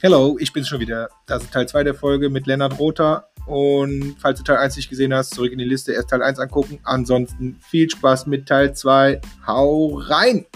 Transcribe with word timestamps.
Hello, 0.00 0.36
ich 0.38 0.52
bin's 0.52 0.68
schon 0.68 0.78
wieder. 0.78 1.08
Das 1.26 1.42
ist 1.42 1.52
Teil 1.52 1.66
2 1.66 1.82
der 1.82 1.94
Folge 1.94 2.30
mit 2.30 2.46
Lennart 2.46 2.78
Rother. 2.78 3.30
Und 3.46 4.14
falls 4.20 4.38
du 4.38 4.44
Teil 4.44 4.58
1 4.58 4.76
nicht 4.76 4.88
gesehen 4.88 5.12
hast, 5.12 5.34
zurück 5.34 5.50
in 5.50 5.58
die 5.58 5.64
Liste, 5.64 5.92
erst 5.92 6.10
Teil 6.10 6.22
1 6.22 6.38
angucken. 6.38 6.78
Ansonsten 6.84 7.58
viel 7.68 7.90
Spaß 7.90 8.26
mit 8.26 8.46
Teil 8.46 8.76
2. 8.76 9.20
Hau 9.44 9.96
rein! 9.96 10.46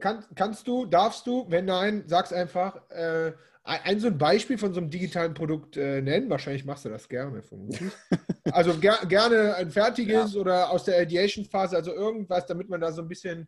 Kann, 0.00 0.24
kannst 0.34 0.66
du, 0.66 0.84
darfst 0.84 1.24
du, 1.28 1.46
wenn 1.48 1.66
nein, 1.66 2.02
sag's 2.08 2.32
einfach, 2.32 2.80
äh, 2.90 3.32
ein 3.62 4.00
so 4.00 4.08
ein 4.08 4.18
Beispiel 4.18 4.58
von 4.58 4.74
so 4.74 4.80
einem 4.80 4.90
digitalen 4.90 5.34
Produkt 5.34 5.76
äh, 5.76 6.02
nennen. 6.02 6.28
Wahrscheinlich 6.28 6.64
machst 6.64 6.84
du 6.84 6.88
das 6.88 7.08
gerne, 7.08 7.40
vermutlich. 7.42 7.92
Also 8.50 8.74
ger 8.74 8.98
gerne 9.06 9.54
ein 9.54 9.70
fertiges 9.70 10.34
ja. 10.34 10.40
oder 10.40 10.70
aus 10.70 10.82
der 10.82 11.00
Ideation-Phase, 11.00 11.76
also 11.76 11.94
irgendwas, 11.94 12.44
damit 12.44 12.68
man 12.68 12.80
da 12.80 12.90
so 12.90 13.00
ein 13.00 13.08
bisschen 13.08 13.46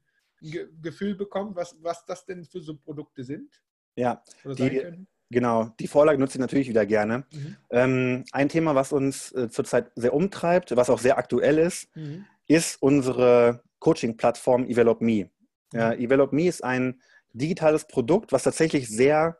Ge 0.51 0.69
Gefühl 0.81 1.15
bekommt, 1.15 1.57
was, 1.57 1.77
was 1.81 2.05
das 2.05 2.25
denn 2.25 2.45
für 2.45 2.61
so 2.61 2.77
Produkte 2.77 3.25
sind. 3.25 3.63
Ja, 3.97 4.23
die, 4.45 5.07
genau. 5.31 5.71
Die 5.81 5.87
Vorlage 5.87 6.19
nutze 6.19 6.39
ich 6.39 6.41
natürlich 6.41 6.69
wieder 6.69 6.85
gerne. 6.87 7.25
Mhm. 7.33 7.57
Ähm, 7.71 8.25
ein 8.33 8.49
Thema, 8.49 8.75
was 8.75 8.93
uns 8.93 9.33
äh, 9.33 9.49
zurzeit 9.49 9.91
sehr 9.95 10.13
umtreibt, 10.13 10.77
was 10.77 10.91
auch 10.91 10.99
sehr 10.99 11.17
aktuell 11.19 11.59
ist, 11.59 11.95
mhm. 11.97 12.27
ist 12.47 12.83
unsere 12.83 13.63
Coaching-Plattform 13.79 14.67
EvelopMe. 14.67 15.31
Ja, 15.73 15.95
mhm. 15.95 16.01
EvelopMe 16.01 16.47
ist 16.49 16.63
ein 16.63 17.01
digitales 17.33 17.87
Produkt, 17.87 18.33
was 18.33 18.43
tatsächlich 18.43 18.89
sehr 18.89 19.39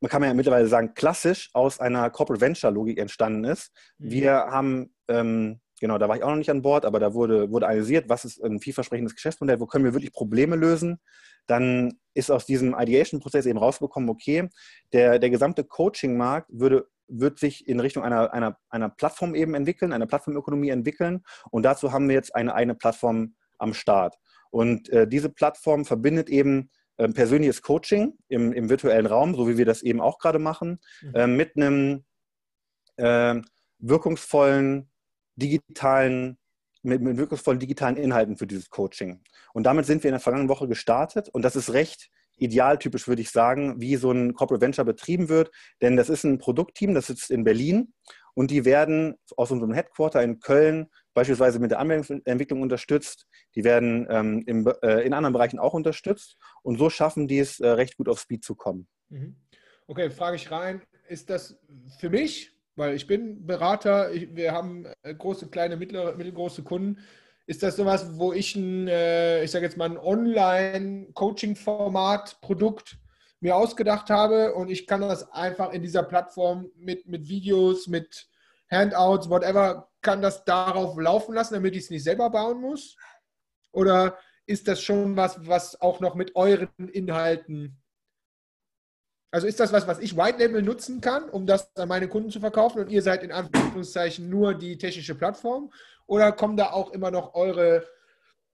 man 0.00 0.10
kann 0.10 0.22
ja 0.22 0.34
mittlerweile 0.34 0.68
sagen, 0.68 0.94
klassisch 0.94 1.50
aus 1.52 1.80
einer 1.80 2.10
Corporate 2.10 2.40
Venture 2.40 2.70
Logik 2.70 2.98
entstanden 2.98 3.44
ist. 3.44 3.72
Mhm. 3.98 4.10
Wir 4.10 4.32
haben, 4.32 4.94
ähm, 5.08 5.60
genau, 5.80 5.98
da 5.98 6.08
war 6.08 6.16
ich 6.16 6.22
auch 6.22 6.30
noch 6.30 6.36
nicht 6.36 6.50
an 6.50 6.62
Bord, 6.62 6.84
aber 6.84 7.00
da 7.00 7.14
wurde, 7.14 7.50
wurde 7.50 7.66
analysiert, 7.66 8.08
was 8.08 8.24
ist 8.24 8.42
ein 8.42 8.60
vielversprechendes 8.60 9.14
Geschäftsmodell, 9.14 9.60
wo 9.60 9.66
können 9.66 9.84
wir 9.84 9.94
wirklich 9.94 10.12
Probleme 10.12 10.56
lösen. 10.56 10.98
Dann 11.46 11.98
ist 12.14 12.30
aus 12.30 12.46
diesem 12.46 12.74
Ideation-Prozess 12.78 13.46
eben 13.46 13.58
rausbekommen, 13.58 14.08
okay, 14.08 14.48
der, 14.92 15.18
der 15.18 15.30
gesamte 15.30 15.64
Coaching-Markt 15.64 16.48
würde 16.52 16.88
wird 17.08 17.38
sich 17.38 17.68
in 17.68 17.80
Richtung 17.80 18.02
einer, 18.02 18.32
einer, 18.32 18.58
einer 18.68 18.88
Plattform 18.88 19.34
eben 19.34 19.54
entwickeln, 19.54 19.92
einer 19.92 20.06
Plattformökonomie 20.06 20.70
entwickeln. 20.70 21.22
Und 21.50 21.62
dazu 21.62 21.92
haben 21.92 22.08
wir 22.08 22.16
jetzt 22.16 22.34
eine 22.34 22.54
eigene 22.54 22.74
Plattform 22.74 23.36
am 23.58 23.74
Start. 23.74 24.16
Und 24.50 24.88
äh, 24.88 25.06
diese 25.06 25.28
Plattform 25.28 25.84
verbindet 25.84 26.28
eben 26.28 26.70
ähm, 26.98 27.12
persönliches 27.14 27.62
Coaching 27.62 28.14
im, 28.28 28.52
im, 28.52 28.68
virtuellen 28.68 29.06
Raum, 29.06 29.34
so 29.34 29.48
wie 29.48 29.58
wir 29.58 29.66
das 29.66 29.82
eben 29.82 30.00
auch 30.00 30.18
gerade 30.18 30.38
machen, 30.38 30.80
mhm. 31.02 31.14
äh, 31.14 31.26
mit 31.26 31.56
einem 31.56 32.04
äh, 32.96 33.40
wirkungsvollen 33.78 34.90
digitalen, 35.36 36.38
mit, 36.82 37.00
mit, 37.00 37.16
wirkungsvollen 37.16 37.60
digitalen 37.60 37.96
Inhalten 37.96 38.36
für 38.36 38.46
dieses 38.46 38.70
Coaching. 38.70 39.22
Und 39.52 39.64
damit 39.64 39.86
sind 39.86 40.02
wir 40.02 40.08
in 40.08 40.14
der 40.14 40.20
vergangenen 40.20 40.48
Woche 40.48 40.68
gestartet 40.68 41.28
und 41.28 41.42
das 41.42 41.56
ist 41.56 41.72
recht 41.72 42.10
idealtypisch, 42.38 43.08
würde 43.08 43.22
ich 43.22 43.30
sagen, 43.30 43.80
wie 43.80 43.96
so 43.96 44.10
ein 44.10 44.34
Corporate 44.34 44.60
Venture 44.60 44.84
betrieben 44.84 45.30
wird, 45.30 45.50
denn 45.80 45.96
das 45.96 46.10
ist 46.10 46.24
ein 46.24 46.36
Produktteam, 46.36 46.92
das 46.92 47.06
sitzt 47.06 47.30
in 47.30 47.44
Berlin 47.44 47.94
und 48.34 48.50
die 48.50 48.66
werden 48.66 49.14
aus 49.38 49.50
unserem 49.50 49.72
Headquarter 49.72 50.22
in 50.22 50.40
Köln 50.40 50.90
beispielsweise 51.14 51.58
mit 51.58 51.70
der 51.70 51.78
Anwendungsentwicklung 51.78 52.60
unterstützt. 52.60 53.26
Die 53.54 53.64
werden 53.64 54.06
ähm, 54.10 54.44
im, 54.46 54.70
äh, 54.82 55.00
in 55.06 55.14
anderen 55.14 55.32
Bereichen 55.32 55.58
auch 55.58 55.72
unterstützt. 55.72 56.36
Und 56.62 56.78
so 56.78 56.90
schaffen 56.90 57.26
die 57.26 57.38
es, 57.38 57.58
äh, 57.58 57.68
recht 57.68 57.96
gut 57.96 58.10
auf 58.10 58.20
Speed 58.20 58.44
zu 58.44 58.54
kommen. 58.54 58.86
Mhm. 59.08 59.36
Okay, 59.86 60.10
frage 60.10 60.36
ich 60.36 60.50
rein. 60.50 60.82
Ist 61.08 61.30
das 61.30 61.58
für 61.98 62.10
mich, 62.10 62.52
weil 62.76 62.94
ich 62.94 63.06
bin 63.06 63.46
Berater, 63.46 64.12
ich, 64.12 64.34
wir 64.36 64.52
haben 64.52 64.86
äh, 65.02 65.14
große, 65.14 65.48
kleine, 65.48 65.76
mittlere, 65.76 66.14
mittelgroße 66.16 66.62
Kunden. 66.62 66.98
Ist 67.46 67.62
das 67.62 67.76
sowas, 67.76 68.18
wo 68.18 68.32
ich 68.32 68.56
ein, 68.56 68.88
äh, 68.88 69.42
ich 69.42 69.50
sage 69.50 69.64
jetzt 69.64 69.76
mal, 69.76 69.90
ein 69.90 69.98
Online-Coaching-Format, 69.98 72.40
Produkt 72.40 72.98
mir 73.40 73.56
ausgedacht 73.56 74.10
habe 74.10 74.54
und 74.54 74.70
ich 74.70 74.86
kann 74.86 75.00
das 75.00 75.32
einfach 75.32 75.72
in 75.72 75.82
dieser 75.82 76.02
Plattform 76.02 76.70
mit, 76.76 77.06
mit 77.06 77.28
Videos, 77.28 77.86
mit 77.86 78.28
Handouts, 78.70 79.28
whatever, 79.28 79.88
kann 80.00 80.22
das 80.22 80.44
darauf 80.44 80.98
laufen 80.98 81.34
lassen, 81.34 81.54
damit 81.54 81.76
ich 81.76 81.84
es 81.84 81.90
nicht 81.90 82.04
selber 82.04 82.30
bauen 82.30 82.60
muss? 82.60 82.96
Oder 83.72 84.18
ist 84.46 84.68
das 84.68 84.80
schon 84.80 85.16
was, 85.16 85.46
was 85.46 85.80
auch 85.80 86.00
noch 86.00 86.14
mit 86.14 86.36
euren 86.36 86.88
Inhalten 86.92 87.78
also 89.36 89.46
ist 89.46 89.60
das 89.60 89.70
was, 89.70 89.86
was 89.86 89.98
ich 89.98 90.16
White 90.16 90.38
Label 90.38 90.62
nutzen 90.62 91.02
kann, 91.02 91.28
um 91.28 91.44
das 91.44 91.76
an 91.76 91.88
meine 91.88 92.08
Kunden 92.08 92.30
zu 92.30 92.40
verkaufen 92.40 92.80
und 92.80 92.90
ihr 92.90 93.02
seid 93.02 93.22
in 93.22 93.32
Anführungszeichen 93.32 94.30
nur 94.30 94.54
die 94.54 94.78
technische 94.78 95.14
Plattform? 95.14 95.70
Oder 96.06 96.32
kommen 96.32 96.56
da 96.56 96.70
auch 96.70 96.90
immer 96.92 97.10
noch 97.10 97.34
eure 97.34 97.84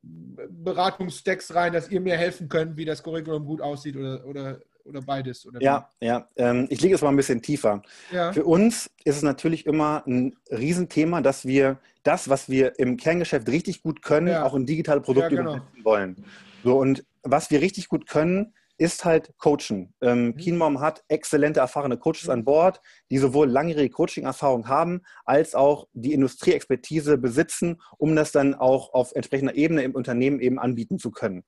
Beratungsstacks 0.03 1.54
rein, 1.54 1.72
dass 1.72 1.88
ihr 1.88 2.00
mir 2.00 2.16
helfen 2.16 2.48
könnt, 2.48 2.76
wie 2.76 2.84
das 2.84 3.04
Curriculum 3.04 3.47
gut 3.47 3.60
aussieht 3.60 3.97
oder, 3.97 4.26
oder 4.26 4.59
oder 4.84 5.00
beides? 5.03 5.47
Oder 5.47 5.62
ja, 5.62 5.88
ja. 6.00 6.26
Ähm, 6.34 6.66
ich 6.69 6.81
liege 6.81 6.97
es 6.97 7.03
mal 7.03 7.10
ein 7.10 7.16
bisschen 7.16 7.43
tiefer. 7.43 7.81
Ja. 8.10 8.32
Für 8.32 8.43
uns 8.43 8.91
ist 9.04 9.19
es 9.19 9.22
natürlich 9.22 9.64
immer 9.66 10.03
ein 10.04 10.34
Riesenthema, 10.50 11.20
dass 11.20 11.47
wir 11.47 11.78
das, 12.03 12.28
was 12.28 12.49
wir 12.49 12.76
im 12.81 12.97
Kerngeschäft 12.97 13.49
richtig 13.49 13.84
gut 13.84 14.03
können, 14.03 14.26
ja. 14.26 14.44
auch 14.44 14.56
in 14.56 14.66
digitale 14.66 15.00
Produkte 15.00 15.37
ja, 15.37 15.43
genau. 15.43 15.54
übersetzen 15.54 15.84
wollen. 15.84 16.25
So, 16.64 16.76
und 16.76 17.04
was 17.22 17.53
wir 17.53 17.60
richtig 17.60 17.88
gut 17.88 18.09
können, 18.09 18.54
ist 18.82 19.04
halt 19.04 19.32
Coachen. 19.38 19.94
Ähm, 20.00 20.26
mhm. 20.26 20.37
Keenmom 20.37 20.81
hat 20.81 21.04
exzellente, 21.06 21.60
erfahrene 21.60 21.97
Coaches 21.97 22.28
an 22.28 22.44
Bord, 22.44 22.81
die 23.10 23.19
sowohl 23.19 23.48
langjährige 23.48 23.91
Coaching-Erfahrung 23.91 24.66
haben, 24.69 25.03
als 25.25 25.54
auch 25.54 25.87
die 25.93 26.12
Industrieexpertise 26.12 27.16
besitzen, 27.16 27.81
um 27.98 28.16
das 28.16 28.32
dann 28.32 28.54
auch 28.54 28.93
auf 28.93 29.12
entsprechender 29.15 29.54
Ebene 29.54 29.84
im 29.84 29.94
Unternehmen 29.94 30.41
eben 30.41 30.59
anbieten 30.59 30.98
zu 30.98 31.12
können. 31.12 31.44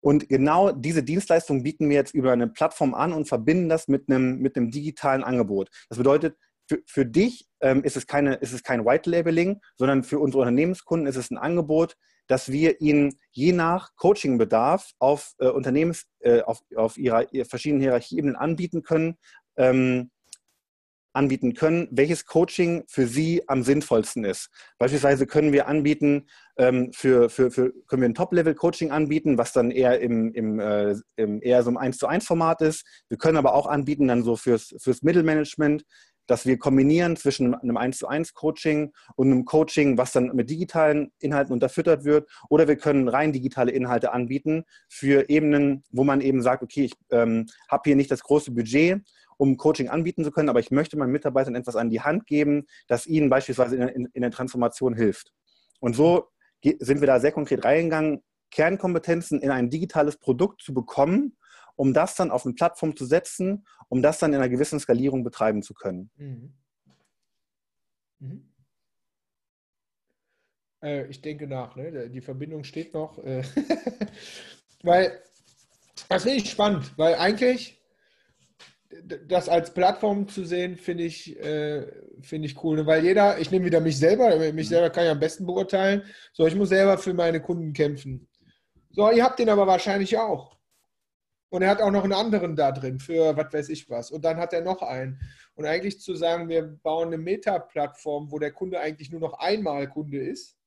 Und 0.00 0.28
genau 0.30 0.72
diese 0.72 1.02
Dienstleistung 1.02 1.64
bieten 1.64 1.90
wir 1.90 1.96
jetzt 1.96 2.14
über 2.14 2.32
eine 2.32 2.48
Plattform 2.48 2.94
an 2.94 3.12
und 3.12 3.28
verbinden 3.28 3.68
das 3.68 3.86
mit 3.86 4.08
einem, 4.08 4.38
mit 4.38 4.56
einem 4.56 4.70
digitalen 4.70 5.24
Angebot. 5.24 5.68
Das 5.90 5.98
bedeutet, 5.98 6.36
für, 6.66 6.78
für 6.86 7.04
dich 7.04 7.46
ähm, 7.60 7.84
ist, 7.84 7.96
es 7.96 8.06
keine, 8.06 8.36
ist 8.36 8.52
es 8.52 8.62
kein 8.62 8.86
White 8.86 9.10
Labeling, 9.10 9.60
sondern 9.76 10.02
für 10.02 10.18
unsere 10.18 10.42
Unternehmenskunden 10.42 11.06
ist 11.06 11.16
es 11.16 11.30
ein 11.30 11.38
Angebot, 11.38 11.96
dass 12.28 12.52
wir 12.52 12.80
ihnen 12.80 13.18
je 13.32 13.52
nach 13.52 13.96
Coachingbedarf 13.96 14.92
auf 14.98 15.34
äh, 15.38 15.48
Unternehmens, 15.48 16.06
äh, 16.20 16.42
auf, 16.42 16.62
auf 16.76 16.96
ihrer, 16.96 17.32
ihrer 17.32 17.46
verschiedenen 17.46 17.82
Hierarchieebenen 17.82 18.36
anbieten 18.36 18.82
können, 18.82 19.16
ähm, 19.56 20.10
anbieten 21.12 21.54
können, 21.54 21.88
welches 21.90 22.26
Coaching 22.26 22.84
für 22.86 23.06
Sie 23.06 23.42
am 23.48 23.62
sinnvollsten 23.64 24.24
ist. 24.24 24.50
Beispielsweise 24.78 25.26
können 25.26 25.52
wir 25.52 25.66
anbieten, 25.66 26.28
ähm, 26.56 26.92
für, 26.92 27.28
für, 27.28 27.50
für, 27.50 27.72
können 27.86 28.02
wir 28.02 28.08
ein 28.08 28.14
Top-Level-Coaching 28.14 28.92
anbieten, 28.92 29.36
was 29.36 29.52
dann 29.52 29.70
eher 29.70 30.00
im, 30.00 30.32
im, 30.32 30.60
äh, 30.60 30.94
im 31.16 31.42
eher 31.42 31.62
so 31.64 31.70
ein 31.70 31.76
1 31.76 31.98
zu 31.98 32.06
1 32.06 32.24
Format 32.24 32.60
ist. 32.60 32.84
Wir 33.08 33.18
können 33.18 33.36
aber 33.36 33.54
auch 33.54 33.66
anbieten 33.66 34.06
dann 34.08 34.22
so 34.22 34.36
fürs, 34.36 34.74
fürs 34.78 35.02
Mittelmanagement, 35.02 35.84
dass 36.28 36.46
wir 36.46 36.58
kombinieren 36.58 37.16
zwischen 37.16 37.54
einem 37.54 37.76
1 37.76 37.98
zu 37.98 38.06
1 38.06 38.34
Coaching 38.34 38.92
und 39.16 39.26
einem 39.26 39.44
Coaching, 39.44 39.98
was 39.98 40.12
dann 40.12 40.36
mit 40.36 40.48
digitalen 40.48 41.10
Inhalten 41.18 41.52
unterfüttert 41.52 42.04
wird. 42.04 42.30
Oder 42.48 42.68
wir 42.68 42.76
können 42.76 43.08
rein 43.08 43.32
digitale 43.32 43.72
Inhalte 43.72 44.12
anbieten 44.12 44.64
für 44.88 45.28
Ebenen, 45.28 45.82
wo 45.90 46.04
man 46.04 46.20
eben 46.20 46.42
sagt, 46.42 46.62
okay, 46.62 46.84
ich 46.84 46.94
ähm, 47.10 47.46
habe 47.68 47.82
hier 47.86 47.96
nicht 47.96 48.12
das 48.12 48.22
große 48.22 48.52
Budget 48.52 49.02
um 49.38 49.56
Coaching 49.56 49.88
anbieten 49.88 50.24
zu 50.24 50.32
können, 50.32 50.48
aber 50.48 50.60
ich 50.60 50.70
möchte 50.70 50.98
meinen 50.98 51.12
Mitarbeitern 51.12 51.54
etwas 51.54 51.76
an 51.76 51.90
die 51.90 52.00
Hand 52.00 52.26
geben, 52.26 52.66
das 52.88 53.06
ihnen 53.06 53.30
beispielsweise 53.30 53.76
in, 53.76 53.88
in, 53.88 54.08
in 54.12 54.22
der 54.22 54.32
Transformation 54.32 54.94
hilft. 54.94 55.32
Und 55.80 55.94
so 55.94 56.26
sind 56.62 57.00
wir 57.00 57.06
da 57.06 57.20
sehr 57.20 57.32
konkret 57.32 57.64
reingegangen, 57.64 58.20
Kernkompetenzen 58.50 59.40
in 59.40 59.50
ein 59.50 59.70
digitales 59.70 60.16
Produkt 60.16 60.62
zu 60.62 60.74
bekommen, 60.74 61.36
um 61.78 61.94
das 61.94 62.16
dann 62.16 62.32
auf 62.32 62.44
eine 62.44 62.54
Plattform 62.54 62.96
zu 62.96 63.06
setzen, 63.06 63.64
um 63.88 64.02
das 64.02 64.18
dann 64.18 64.32
in 64.32 64.40
einer 64.40 64.48
gewissen 64.48 64.80
Skalierung 64.80 65.22
betreiben 65.22 65.62
zu 65.62 65.74
können. 65.74 66.10
Mhm. 66.16 66.54
Mhm. 68.18 68.52
Äh, 70.82 71.06
ich 71.06 71.22
denke 71.22 71.46
nach, 71.46 71.76
ne? 71.76 72.10
die 72.10 72.20
Verbindung 72.20 72.64
steht 72.64 72.94
noch. 72.94 73.18
Äh 73.18 73.44
weil 74.82 75.22
das 76.08 76.24
finde 76.24 76.38
ich 76.38 76.50
spannend, 76.50 76.92
weil 76.98 77.14
eigentlich 77.14 77.80
das 79.28 79.48
als 79.48 79.72
Plattform 79.72 80.26
zu 80.26 80.44
sehen, 80.44 80.76
finde 80.76 81.04
ich, 81.04 81.38
äh, 81.38 81.86
find 82.22 82.44
ich 82.44 82.62
cool. 82.64 82.86
Weil 82.86 83.04
jeder, 83.04 83.38
ich 83.38 83.52
nehme 83.52 83.66
wieder 83.66 83.80
mich 83.80 83.98
selber, 83.98 84.36
mich 84.36 84.52
mhm. 84.52 84.62
selber 84.68 84.90
kann 84.90 85.04
ich 85.04 85.10
am 85.10 85.20
besten 85.20 85.46
beurteilen. 85.46 86.02
So, 86.32 86.44
ich 86.44 86.56
muss 86.56 86.70
selber 86.70 86.98
für 86.98 87.14
meine 87.14 87.40
Kunden 87.40 87.72
kämpfen. 87.72 88.28
So, 88.90 89.08
ihr 89.12 89.22
habt 89.22 89.38
den 89.38 89.50
aber 89.50 89.66
wahrscheinlich 89.68 90.18
auch. 90.18 90.57
Und 91.50 91.62
er 91.62 91.70
hat 91.70 91.80
auch 91.80 91.90
noch 91.90 92.04
einen 92.04 92.12
anderen 92.12 92.56
da 92.56 92.72
drin 92.72 92.98
für 92.98 93.36
was 93.36 93.52
weiß 93.52 93.68
ich 93.70 93.88
was. 93.88 94.10
Und 94.10 94.24
dann 94.24 94.36
hat 94.36 94.52
er 94.52 94.60
noch 94.60 94.82
einen. 94.82 95.20
Und 95.54 95.64
eigentlich 95.64 96.00
zu 96.00 96.14
sagen, 96.14 96.48
wir 96.48 96.62
bauen 96.62 97.08
eine 97.08 97.18
Meta-Plattform, 97.18 98.30
wo 98.30 98.38
der 98.38 98.52
Kunde 98.52 98.80
eigentlich 98.80 99.10
nur 99.10 99.20
noch 99.20 99.38
einmal 99.38 99.88
Kunde 99.88 100.18
ist, 100.18 100.58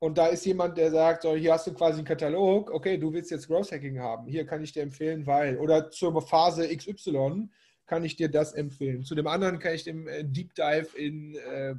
und 0.00 0.16
da 0.16 0.28
ist 0.28 0.44
jemand, 0.46 0.78
der 0.78 0.92
sagt, 0.92 1.22
so, 1.22 1.34
hier 1.34 1.52
hast 1.52 1.66
du 1.66 1.74
quasi 1.74 1.98
einen 1.98 2.06
Katalog, 2.06 2.70
okay, 2.70 2.96
du 2.98 3.12
willst 3.12 3.32
jetzt 3.32 3.48
Growth 3.48 3.72
Hacking 3.72 3.98
haben, 3.98 4.28
hier 4.28 4.46
kann 4.46 4.62
ich 4.62 4.72
dir 4.72 4.82
empfehlen, 4.82 5.26
weil, 5.26 5.58
oder 5.58 5.90
zur 5.90 6.22
Phase 6.22 6.68
XY 6.68 7.48
kann 7.84 8.04
ich 8.04 8.14
dir 8.14 8.30
das 8.30 8.52
empfehlen. 8.52 9.02
Zu 9.02 9.16
dem 9.16 9.26
anderen 9.26 9.58
kann 9.58 9.74
ich 9.74 9.82
dem 9.82 10.06
äh, 10.06 10.22
Deep 10.24 10.54
Dive 10.54 10.96
in, 10.96 11.34
äh, 11.34 11.74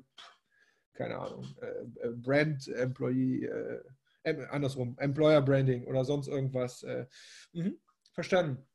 keine 0.94 1.18
Ahnung, 1.18 1.46
äh, 1.62 2.08
äh 2.08 2.12
Brand 2.12 2.68
Employee 2.68 3.46
äh, 3.46 3.80
äh, 4.24 4.46
andersrum, 4.50 4.98
Employer 4.98 5.42
Branding 5.42 5.86
oder 5.86 6.04
sonst 6.04 6.28
irgendwas. 6.28 6.84
Äh, 6.84 7.06
mh, 7.54 7.72
verstanden. 8.20 8.66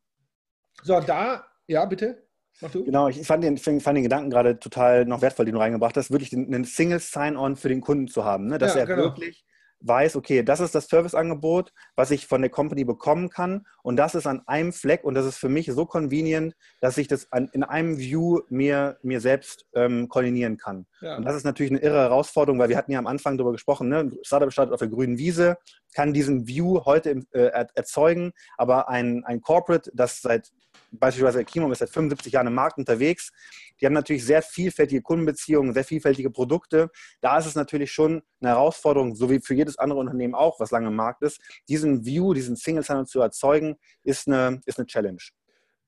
So, 0.83 1.01
da, 1.01 1.45
ja, 1.67 1.85
bitte. 1.85 2.27
Genau, 2.73 3.09
ich 3.09 3.27
fand 3.27 3.43
den, 3.43 3.59
fand 3.59 3.97
den 3.97 4.05
Gedanken 4.05 4.31
gerade 4.31 4.59
total 4.59 5.05
noch 5.07 5.23
wertvoll, 5.23 5.45
den 5.45 5.55
du 5.55 5.61
reingebracht 5.61 5.97
hast, 5.97 6.11
wirklich 6.11 6.33
einen 6.33 6.65
Single 6.65 7.01
Sign-On 7.01 7.57
für 7.57 7.69
den 7.69 7.81
Kunden 7.81 8.09
zu 8.09 8.25
haben. 8.25 8.47
Ne? 8.47 8.59
Dass 8.59 8.75
ja, 8.75 8.83
er 8.83 8.87
genau. 8.87 9.03
wirklich 9.03 9.45
weiß, 9.81 10.17
okay, 10.17 10.43
das 10.43 10.61
ist 10.61 10.75
das 10.75 10.89
Serviceangebot, 10.89 11.73
was 11.95 12.11
ich 12.11 12.27
von 12.27 12.41
der 12.41 12.51
Company 12.51 12.85
bekommen 12.85 13.29
kann 13.29 13.67
und 13.83 13.97
das 13.97 14.15
ist 14.15 14.27
an 14.27 14.43
einem 14.47 14.73
Fleck 14.73 15.05
und 15.05 15.15
das 15.15 15.27
ist 15.27 15.37
für 15.37 15.49
mich 15.49 15.67
so 15.67 15.85
convenient, 15.85 16.55
dass 16.81 16.97
ich 16.97 17.09
das 17.09 17.31
an, 17.33 17.51
in 17.53 17.65
einem 17.65 17.99
View 17.99 18.41
mir, 18.49 18.99
mir 19.03 19.21
selbst 19.21 19.67
ähm, 19.75 20.09
koordinieren 20.09 20.57
kann. 20.57 20.87
Ja. 21.05 21.17
Und 21.17 21.25
das 21.25 21.37
ist 21.37 21.45
natürlich 21.45 21.71
eine 21.71 21.83
irre 21.83 21.99
Herausforderung, 21.99 22.59
weil 22.59 22.71
wir 22.71 22.79
hatten 22.79 22.91
ja 22.91 22.99
am 22.99 23.07
Anfang 23.07 23.37
darüber 23.37 23.53
gesprochen, 23.53 23.91
ne? 23.91 24.11
Startup 24.23 24.51
startet 24.51 24.73
auf 24.73 24.79
der 24.79 24.89
grünen 24.89 25.19
Wiese, 25.19 25.59
kann 25.95 26.15
diesen 26.15 26.47
View 26.47 26.81
heute 26.87 27.21
äh, 27.33 27.67
erzeugen, 27.75 28.33
aber 28.57 28.89
ein, 28.89 29.23
ein 29.25 29.43
Corporate, 29.43 29.91
das 29.95 30.23
seit 30.23 30.51
beispielsweise 30.93 31.45
Kimo 31.45 31.71
ist 31.71 31.81
seit 31.81 31.91
75 31.91 32.33
Jahren 32.33 32.47
im 32.47 32.55
Markt 32.55 32.79
unterwegs. 32.79 33.33
Die 33.81 33.87
haben 33.87 33.93
natürlich 33.93 34.25
sehr 34.25 34.41
vielfältige 34.41 35.03
Kundenbeziehungen, 35.03 35.75
sehr 35.75 35.85
vielfältige 35.85 36.31
Produkte. 36.31 36.91
Da 37.21 37.37
ist 37.37 37.47
es 37.47 37.55
natürlich 37.55 37.93
schon 37.93 38.23
eine 38.41 38.51
Herausforderung, 38.51 39.15
so 39.15 39.29
wie 39.29 39.41
für 39.41 39.55
jedes 39.55 39.79
andere 39.79 39.99
Unternehmen 39.99 40.35
auch, 40.35 40.61
was 40.61 40.71
lange 40.71 40.89
im 40.89 40.97
Markt 40.97 41.23
ist. 41.23 41.41
Diesen 41.69 42.05
View, 42.07 42.33
diesen 42.33 42.57
Single 42.57 42.83
Sign 42.83 43.07
zu 43.07 43.21
erzeugen, 43.21 43.77
ist 44.05 44.29
eine, 44.29 44.61
ist 44.65 44.79
eine 44.79 44.87
Challenge. 44.87 45.23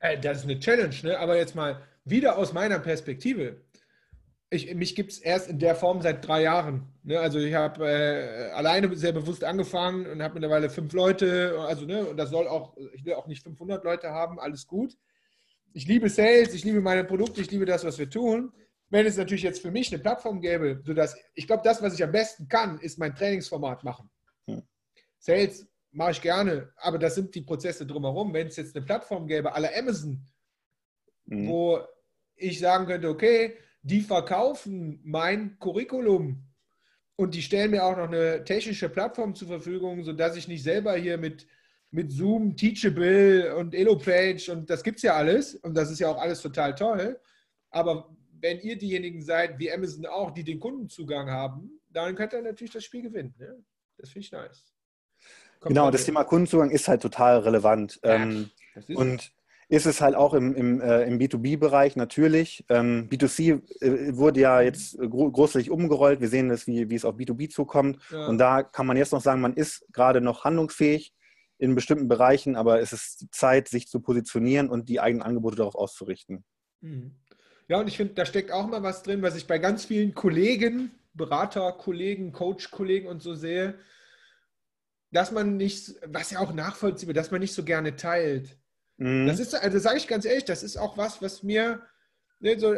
Äh, 0.01 0.19
das 0.19 0.39
ist 0.39 0.45
eine 0.45 0.59
Challenge, 0.59 0.95
ne? 1.03 1.19
aber 1.19 1.37
jetzt 1.37 1.55
mal 1.55 1.81
wieder 2.05 2.39
aus 2.39 2.53
meiner 2.53 2.79
Perspektive. 2.79 3.63
Ich, 4.49 4.73
mich 4.75 4.95
gibt 4.95 5.11
es 5.11 5.19
erst 5.19 5.51
in 5.51 5.59
der 5.59 5.75
Form 5.75 6.03
seit 6.03 6.27
drei 6.27 6.43
Jahren. 6.43 6.87
Ne? 7.03 7.19
Also 7.19 7.39
ich 7.41 7.55
habe 7.55 7.85
äh, 7.85 8.51
alleine 8.53 8.95
sehr 8.95 9.13
bewusst 9.13 9.43
angefangen 9.43 10.07
und 10.07 10.23
habe 10.23 10.35
mittlerweile 10.35 10.71
fünf 10.71 10.93
Leute. 10.93 11.59
Also 11.67 11.85
ne, 11.85 12.07
und 12.07 12.17
das 12.17 12.31
soll 12.31 12.47
auch, 12.47 12.77
ich 12.95 13.05
will 13.05 13.15
auch 13.15 13.27
nicht 13.27 13.43
500 13.43 13.83
Leute 13.83 14.11
haben, 14.11 14.39
alles 14.39 14.69
gut. 14.69 14.97
Ich 15.73 15.89
liebe 15.89 16.09
Sales, 16.09 16.55
ich 16.55 16.65
liebe 16.65 16.81
meine 16.81 17.05
Produkte, 17.05 17.41
ich 17.41 17.51
liebe 17.51 17.67
das, 17.67 17.85
was 17.85 17.99
wir 17.99 18.09
tun. 18.09 18.53
Wenn 18.89 19.05
es 19.05 19.17
natürlich 19.17 19.43
jetzt 19.43 19.61
für 19.61 19.73
mich 19.73 19.93
eine 19.93 20.01
Plattform 20.01 20.41
gäbe, 20.41 20.81
sodass 20.85 21.17
ich 21.35 21.49
glaube, 21.49 21.63
das, 21.65 21.83
was 21.83 21.95
ich 21.95 22.05
am 22.05 22.13
besten 22.13 22.49
kann, 22.49 22.79
ist 22.79 22.99
mein 22.99 23.17
Trainingsformat 23.17 23.83
machen. 23.83 24.09
Hm. 24.47 24.63
Sales 25.19 25.67
mache 25.91 26.13
ich 26.13 26.23
gerne, 26.23 26.73
aber 26.77 26.99
das 26.99 27.17
sind 27.17 27.35
die 27.35 27.41
Prozesse 27.41 27.85
drumherum. 27.85 28.33
Wenn 28.33 28.47
es 28.47 28.57
jetzt 28.57 28.77
eine 28.77 28.85
Plattform 28.85 29.27
gäbe, 29.27 29.53
aller 29.53 29.71
Amazon, 29.77 30.25
hm. 31.29 31.49
wo 31.49 31.81
ich 32.37 32.61
sagen 32.61 32.87
könnte, 32.87 33.09
okay, 33.09 33.57
die 33.87 34.01
verkaufen 34.01 35.01
mein 35.05 35.59
Curriculum 35.61 36.43
und 37.15 37.35
die 37.35 37.43
stellen 37.43 37.71
mir 37.71 37.85
auch 37.85 37.97
noch 37.97 38.09
eine 38.09 38.43
technische 38.43 38.89
Plattform 38.89 39.35
zur 39.35 39.47
Verfügung, 39.47 40.03
sodass 40.03 40.37
ich 40.37 40.49
nicht 40.49 40.65
selber 40.65 40.97
hier 40.97 41.19
mit, 41.19 41.47
mit 41.93 42.11
Zoom, 42.11 42.57
Teachable 42.57 43.55
und 43.55 43.75
EloPage 43.75 44.51
und 44.51 44.69
das 44.69 44.83
gibt 44.83 44.97
es 44.97 45.05
ja 45.05 45.15
alles 45.15 45.55
und 45.55 45.75
das 45.75 45.93
ist 45.93 46.01
ja 46.01 46.09
auch 46.09 46.21
alles 46.21 46.43
total 46.43 46.75
toll. 46.75 47.21
Aber 47.71 48.11
wenn 48.41 48.59
ihr 48.59 48.77
diejenigen 48.77 49.23
seid, 49.23 49.57
wie 49.61 49.73
Amazon 49.73 50.07
auch, 50.07 50.33
die 50.33 50.43
den 50.43 50.59
Kundenzugang 50.59 51.31
haben, 51.31 51.81
dann 51.89 52.17
könnt 52.17 52.33
ihr 52.33 52.43
natürlich 52.43 52.73
das 52.73 52.85
Spiel 52.85 53.03
gewinnen. 53.03 53.35
Ne? 53.39 53.65
Das 53.99 54.11
finde 54.11 54.27
ich 54.27 54.33
nice. 54.33 54.75
Kommt 55.61 55.71
genau, 55.75 55.93
das 55.93 56.05
Thema 56.05 56.25
Kundenzugang 56.25 56.71
ist 56.71 56.89
halt 56.89 57.03
total 57.03 57.39
relevant. 57.39 58.01
Ja, 58.03 58.17
ähm, 58.17 58.51
und 58.95 59.33
ist 59.69 59.87
es 59.87 60.01
halt 60.01 60.15
auch 60.15 60.33
im, 60.35 60.55
im, 60.55 60.81
äh, 60.81 61.03
im 61.05 61.19
B2B-Bereich 61.19 61.97
natürlich. 61.97 62.65
Ähm, 62.69 63.09
B2C 63.11 63.63
äh, 63.83 64.17
wurde 64.17 64.41
ja 64.41 64.61
jetzt 64.61 64.97
gro 64.99 65.31
großlich 65.31 65.71
umgerollt. 65.71 66.21
Wir 66.21 66.29
sehen 66.29 66.49
das, 66.49 66.67
wie, 66.67 66.89
wie 66.89 66.95
es 66.95 67.05
auf 67.05 67.17
B2B 67.17 67.51
zukommt. 67.51 67.99
Ja. 68.11 68.27
Und 68.27 68.39
da 68.39 68.63
kann 68.63 68.87
man 68.87 68.97
jetzt 68.97 69.13
noch 69.13 69.21
sagen, 69.21 69.41
man 69.41 69.55
ist 69.55 69.85
gerade 69.93 70.21
noch 70.21 70.45
handlungsfähig 70.45 71.13
in 71.59 71.75
bestimmten 71.75 72.07
Bereichen, 72.07 72.55
aber 72.55 72.81
es 72.81 72.93
ist 72.93 73.27
Zeit, 73.33 73.69
sich 73.69 73.89
zu 73.89 74.01
positionieren 74.01 74.69
und 74.69 74.89
die 74.89 75.01
eigenen 75.01 75.23
Angebote 75.23 75.57
darauf 75.57 75.75
auszurichten. 75.75 76.45
Mhm. 76.81 77.17
Ja, 77.69 77.81
und 77.81 77.89
ich 77.89 77.97
finde, 77.97 78.15
da 78.15 78.25
steckt 78.25 78.53
auch 78.53 78.69
mal 78.69 78.85
was 78.85 79.03
drin, 79.03 79.23
was 79.23 79.37
ich 79.37 79.49
bei 79.49 79.59
ganz 79.59 79.87
vielen 79.87 80.15
Kollegen, 80.15 80.93
Beraterkollegen, 81.15 82.31
Coach-Kollegen 82.33 83.09
und 83.09 83.23
so 83.23 83.35
sehe, 83.35 83.79
dass 85.11 85.33
man 85.33 85.57
nicht, 85.57 85.95
was 86.07 86.31
ja 86.31 86.39
auch 86.39 86.53
nachvollziehbar, 86.53 87.15
dass 87.15 87.31
man 87.31 87.41
nicht 87.41 87.55
so 87.55 87.65
gerne 87.65 87.97
teilt. 87.97 88.57
Mhm. 88.99 89.27
Das 89.27 89.41
ist, 89.41 89.55
also 89.55 89.79
sage 89.79 89.97
ich 89.99 90.09
ganz 90.09 90.25
ehrlich, 90.25 90.45
das 90.45 90.63
ist 90.63 90.77
auch 90.77 90.97
was, 90.97 91.21
was 91.23 91.43
mir, 91.43 91.83
ne, 92.41 92.59
so, 92.59 92.75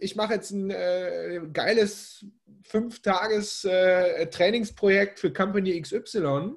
ich 0.00 0.16
mache 0.16 0.32
jetzt 0.34 0.50
ein 0.50 0.70
äh, 0.70 1.40
geiles 1.52 2.24
Fünf-Tages-Trainingsprojekt 2.64 5.18
äh, 5.18 5.20
für 5.20 5.32
Company 5.32 5.80
XY. 5.80 6.56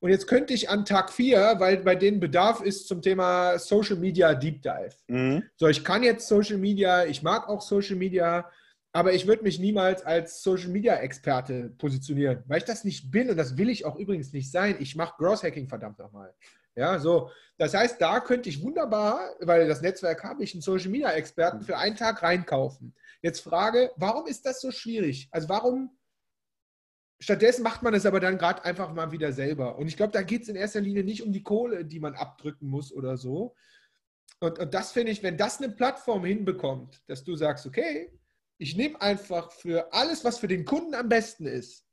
Und 0.00 0.10
jetzt 0.10 0.26
könnte 0.26 0.52
ich 0.52 0.68
an 0.68 0.84
Tag 0.84 1.10
4, 1.10 1.54
weil 1.58 1.78
bei 1.78 1.94
denen 1.94 2.20
Bedarf 2.20 2.60
ist 2.60 2.86
zum 2.88 3.00
Thema 3.00 3.58
Social 3.58 3.96
Media 3.96 4.34
Deep 4.34 4.60
Dive. 4.60 4.94
Mhm. 5.08 5.44
So, 5.56 5.66
ich 5.68 5.82
kann 5.82 6.02
jetzt 6.02 6.28
Social 6.28 6.58
Media, 6.58 7.06
ich 7.06 7.22
mag 7.22 7.48
auch 7.48 7.62
Social 7.62 7.96
Media, 7.96 8.50
aber 8.92 9.14
ich 9.14 9.26
würde 9.26 9.42
mich 9.42 9.58
niemals 9.58 10.04
als 10.04 10.42
Social 10.42 10.68
Media 10.68 10.96
Experte 10.96 11.72
positionieren, 11.78 12.44
weil 12.46 12.58
ich 12.58 12.64
das 12.64 12.84
nicht 12.84 13.10
bin 13.10 13.30
und 13.30 13.38
das 13.38 13.56
will 13.56 13.70
ich 13.70 13.86
auch 13.86 13.96
übrigens 13.96 14.30
nicht 14.32 14.50
sein. 14.50 14.76
Ich 14.78 14.94
mache 14.94 15.14
Gross 15.16 15.42
Hacking 15.42 15.68
verdammt 15.68 15.98
nochmal. 15.98 16.34
Ja, 16.76 16.98
so. 16.98 17.30
Das 17.56 17.72
heißt, 17.72 18.00
da 18.00 18.20
könnte 18.20 18.48
ich 18.48 18.62
wunderbar, 18.62 19.34
weil 19.40 19.68
das 19.68 19.80
Netzwerk 19.80 20.24
habe 20.24 20.42
ich, 20.42 20.54
einen 20.54 20.62
Social 20.62 20.90
Media 20.90 21.12
Experten 21.12 21.62
für 21.62 21.78
einen 21.78 21.96
Tag 21.96 22.22
reinkaufen. 22.22 22.94
Jetzt 23.22 23.40
Frage, 23.40 23.92
warum 23.96 24.26
ist 24.26 24.44
das 24.44 24.60
so 24.60 24.72
schwierig? 24.72 25.28
Also 25.30 25.48
warum, 25.48 25.96
stattdessen 27.20 27.62
macht 27.62 27.82
man 27.82 27.94
es 27.94 28.06
aber 28.06 28.18
dann 28.18 28.38
gerade 28.38 28.64
einfach 28.64 28.92
mal 28.92 29.12
wieder 29.12 29.32
selber. 29.32 29.78
Und 29.78 29.86
ich 29.86 29.96
glaube, 29.96 30.12
da 30.12 30.22
geht 30.22 30.42
es 30.42 30.48
in 30.48 30.56
erster 30.56 30.80
Linie 30.80 31.04
nicht 31.04 31.22
um 31.22 31.32
die 31.32 31.44
Kohle, 31.44 31.84
die 31.84 32.00
man 32.00 32.14
abdrücken 32.14 32.68
muss 32.68 32.92
oder 32.92 33.16
so. 33.16 33.54
Und, 34.40 34.58
und 34.58 34.74
das 34.74 34.90
finde 34.90 35.12
ich, 35.12 35.22
wenn 35.22 35.36
das 35.36 35.62
eine 35.62 35.72
Plattform 35.72 36.24
hinbekommt, 36.24 37.02
dass 37.06 37.22
du 37.22 37.36
sagst, 37.36 37.66
okay, 37.66 38.12
ich 38.58 38.76
nehme 38.76 39.00
einfach 39.00 39.52
für 39.52 39.92
alles, 39.92 40.24
was 40.24 40.38
für 40.38 40.48
den 40.48 40.64
Kunden 40.64 40.94
am 40.94 41.08
besten 41.08 41.46
ist, 41.46 41.83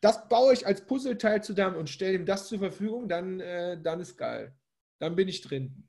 das 0.00 0.28
baue 0.28 0.52
ich 0.52 0.66
als 0.66 0.80
Puzzleteil 0.86 1.42
zusammen 1.42 1.76
und 1.76 1.90
stelle 1.90 2.14
ihm 2.14 2.26
das 2.26 2.48
zur 2.48 2.58
Verfügung, 2.58 3.08
dann, 3.08 3.40
äh, 3.40 3.80
dann 3.80 4.00
ist 4.00 4.16
geil. 4.16 4.54
Dann 4.98 5.16
bin 5.16 5.28
ich 5.28 5.42
drin. 5.42 5.88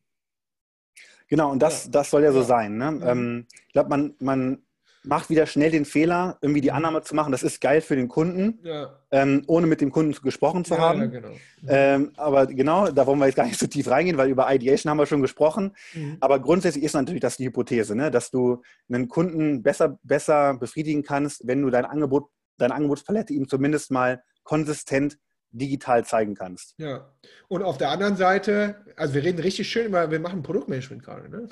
Genau, 1.27 1.51
und 1.51 1.59
das, 1.59 1.85
ja. 1.85 1.91
das 1.91 2.09
soll 2.09 2.23
ja 2.23 2.31
so 2.31 2.39
ja. 2.39 2.45
sein. 2.45 2.77
Ne? 2.77 2.91
Mhm. 2.91 3.07
Ähm, 3.07 3.47
ich 3.67 3.73
glaube, 3.73 3.89
man, 3.89 4.15
man 4.19 4.63
macht 5.03 5.29
wieder 5.29 5.47
schnell 5.47 5.71
den 5.71 5.85
Fehler, 5.85 6.37
irgendwie 6.41 6.61
die 6.61 6.69
mhm. 6.69 6.75
Annahme 6.75 7.01
zu 7.01 7.15
machen, 7.15 7.31
das 7.31 7.41
ist 7.41 7.61
geil 7.61 7.81
für 7.81 7.95
den 7.95 8.07
Kunden, 8.07 8.59
ja. 8.63 8.99
ähm, 9.11 9.43
ohne 9.47 9.65
mit 9.65 9.81
dem 9.81 9.91
Kunden 9.91 10.13
gesprochen 10.21 10.65
zu 10.65 10.77
haben. 10.77 11.09
Genau. 11.09 11.29
Mhm. 11.29 11.67
Ähm, 11.67 12.11
aber 12.17 12.47
genau, 12.47 12.91
da 12.91 13.07
wollen 13.07 13.19
wir 13.19 13.25
jetzt 13.25 13.35
gar 13.35 13.45
nicht 13.45 13.59
so 13.59 13.67
tief 13.67 13.89
reingehen, 13.89 14.17
weil 14.17 14.29
über 14.29 14.53
Ideation 14.53 14.91
haben 14.91 14.97
wir 14.97 15.05
schon 15.05 15.21
gesprochen. 15.21 15.75
Mhm. 15.93 16.17
Aber 16.19 16.39
grundsätzlich 16.39 16.83
ist 16.83 16.93
natürlich 16.93 17.21
das 17.21 17.37
die 17.37 17.45
Hypothese, 17.45 17.95
ne? 17.95 18.11
dass 18.11 18.29
du 18.29 18.61
einen 18.91 19.07
Kunden 19.07 19.63
besser, 19.63 19.97
besser 20.03 20.55
befriedigen 20.55 21.03
kannst, 21.03 21.47
wenn 21.47 21.61
du 21.61 21.69
dein 21.69 21.85
Angebot 21.85 22.29
deine 22.61 22.75
Angebotspalette 22.75 23.33
ihm 23.33 23.47
zumindest 23.47 23.91
mal 23.91 24.23
konsistent 24.43 25.17
digital 25.51 26.05
zeigen 26.05 26.35
kannst. 26.35 26.75
Ja, 26.77 27.13
und 27.49 27.63
auf 27.63 27.77
der 27.77 27.89
anderen 27.89 28.15
Seite, 28.15 28.77
also 28.95 29.13
wir 29.13 29.23
reden 29.23 29.39
richtig 29.39 29.69
schön 29.69 29.87
über, 29.87 30.09
wir 30.09 30.19
machen 30.19 30.43
Produktmanagement 30.43 31.03
gerade. 31.03 31.29
Ne? 31.29 31.49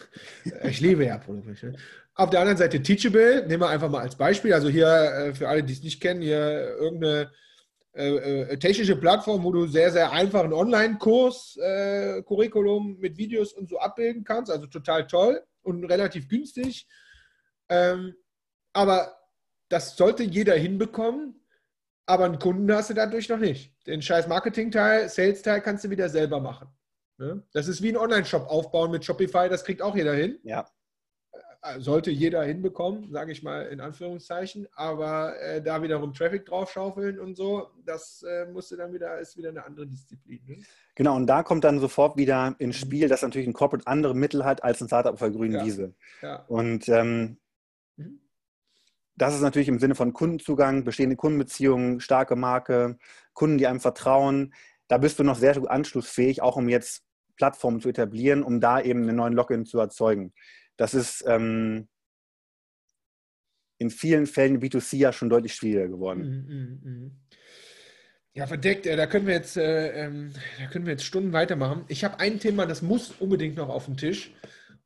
Ich 0.64 0.80
liebe 0.80 1.06
ja 1.06 1.18
Produktmanagement. 1.18 1.78
Auf 2.16 2.30
der 2.30 2.40
anderen 2.42 2.58
Seite 2.58 2.82
Teachable, 2.82 3.46
nehmen 3.48 3.62
wir 3.62 3.70
einfach 3.70 3.90
mal 3.90 4.02
als 4.02 4.16
Beispiel. 4.16 4.54
Also 4.54 4.70
hier 4.70 4.88
äh, 4.88 5.34
für 5.34 5.48
alle, 5.50 5.64
die 5.64 5.74
es 5.74 5.84
nicht 5.84 6.02
kennen, 6.02 6.22
hier 6.22 6.76
irgendeine 6.78 7.32
äh, 7.94 8.16
äh, 8.52 8.58
technische 8.58 8.96
Plattform, 8.96 9.44
wo 9.44 9.52
du 9.52 9.68
sehr, 9.68 9.92
sehr 9.92 10.12
einfach 10.12 10.44
einen 10.44 10.54
Online-Kurs, 10.54 11.58
äh, 11.58 12.22
Curriculum 12.24 12.98
mit 13.00 13.18
Videos 13.18 13.54
und 13.54 13.70
so 13.70 13.80
abbilden 13.80 14.24
kannst. 14.24 14.52
Also 14.52 14.68
total 14.68 15.08
toll 15.08 15.42
und 15.62 15.84
relativ 15.86 16.30
günstig. 16.30 16.88
Ähm, 17.68 18.16
aber 18.74 19.19
das 19.70 19.96
sollte 19.96 20.24
jeder 20.24 20.56
hinbekommen, 20.56 21.40
aber 22.06 22.26
einen 22.26 22.40
Kunden 22.40 22.72
hast 22.74 22.90
du 22.90 22.94
dadurch 22.94 23.30
noch 23.30 23.38
nicht. 23.38 23.76
Den 23.88 24.02
scheiß 24.02 24.28
Marketing-Teil, 24.28 25.10
Sales-Teil 25.10 25.62
kannst 25.62 25.84
du 25.86 25.90
wieder 25.90 26.10
selber 26.10 26.40
machen. 26.40 26.68
Ne? 27.18 27.44
Das 27.54 27.68
ist 27.68 27.82
wie 27.82 27.90
ein 27.90 27.98
Online-Shop 27.98 28.48
aufbauen 28.50 28.92
mit 28.92 29.06
Shopify, 29.06 29.48
das 29.50 29.64
kriegt 29.64 29.82
auch 29.82 29.96
jeder 29.96 30.14
hin. 30.14 30.40
Ja. 30.44 30.66
Äh, 31.62 31.80
sollte 31.82 32.10
jeder 32.10 32.44
hinbekommen, 32.44 33.12
sage 33.12 33.34
ich 33.34 33.44
mal 33.44 33.64
in 33.64 33.82
Anführungszeichen, 33.82 34.68
aber 34.72 35.38
äh, 35.42 35.62
da 35.62 35.82
wiederum 35.84 36.14
Traffic 36.14 36.46
draufschaufeln 36.46 37.20
und 37.20 37.36
so, 37.36 37.70
das 37.86 38.24
äh, 38.24 38.46
musste 38.46 38.78
dann 38.78 38.94
wieder, 38.94 39.20
ist 39.20 39.36
wieder 39.36 39.50
eine 39.50 39.66
andere 39.66 39.86
Disziplin. 39.86 40.42
Ne? 40.48 40.64
Genau, 40.96 41.18
und 41.18 41.28
da 41.28 41.44
kommt 41.44 41.66
dann 41.66 41.80
sofort 41.82 42.16
wieder 42.16 42.56
ins 42.60 42.78
Spiel, 42.78 43.10
dass 43.10 43.22
natürlich 43.22 43.48
ein 43.48 43.54
Corporate 43.54 43.88
andere 43.88 44.16
Mittel 44.16 44.46
hat 44.46 44.64
als 44.64 44.82
ein 44.82 44.88
Startup 44.88 45.14
auf 45.14 45.20
der 45.20 45.32
grünen 45.32 45.56
ja. 45.56 45.66
Wiese. 45.66 45.94
Ja. 46.22 46.46
Und 46.48 46.88
ähm, 46.88 47.38
das 49.22 49.36
ist 49.36 49.42
natürlich 49.42 49.68
im 49.68 49.80
Sinne 49.80 49.96
von 49.96 50.14
Kundenzugang, 50.14 50.84
bestehende 50.84 51.16
Kundenbeziehungen, 51.16 52.00
starke 52.00 52.36
Marke, 52.36 52.98
Kunden, 53.34 53.58
die 53.58 53.68
einem 53.68 53.80
vertrauen. 53.80 54.54
Da 54.88 54.98
bist 54.98 55.20
du 55.20 55.24
noch 55.24 55.36
sehr 55.38 55.56
anschlussfähig, 55.70 56.42
auch 56.42 56.56
um 56.56 56.70
jetzt 56.70 57.04
Plattformen 57.36 57.82
zu 57.82 57.90
etablieren, 57.90 58.44
um 58.44 58.60
da 58.62 58.82
eben 58.82 59.04
einen 59.04 59.18
neuen 59.18 59.34
Login 59.34 59.66
zu 59.66 59.80
erzeugen. 59.80 60.34
Das 60.78 60.94
ist 60.94 61.24
ähm, 61.28 61.90
in 63.78 63.90
vielen 63.90 64.26
Fällen 64.26 64.62
B2C 64.62 64.98
ja 64.98 65.14
schon 65.14 65.30
deutlich 65.30 65.54
schwieriger 65.54 65.90
geworden. 65.90 66.22
Mm, 66.84 66.90
mm, 66.90 67.06
mm. 67.06 67.12
Ja, 68.34 68.48
verdeckt, 68.48 68.86
da 68.86 69.06
können 69.08 69.28
wir 69.28 69.34
jetzt, 69.34 69.58
äh, 69.58 70.06
ähm, 70.06 70.32
da 70.60 70.68
können 70.68 70.86
wir 70.86 70.92
jetzt 70.92 71.04
Stunden 71.04 71.34
weitermachen. 71.34 71.84
Ich 71.88 72.04
habe 72.04 72.20
ein 72.20 72.40
Thema, 72.40 72.66
das 72.66 72.82
muss 72.82 73.12
unbedingt 73.20 73.58
noch 73.58 73.70
auf 73.70 73.86
den 73.86 73.98
Tisch. 73.98 74.34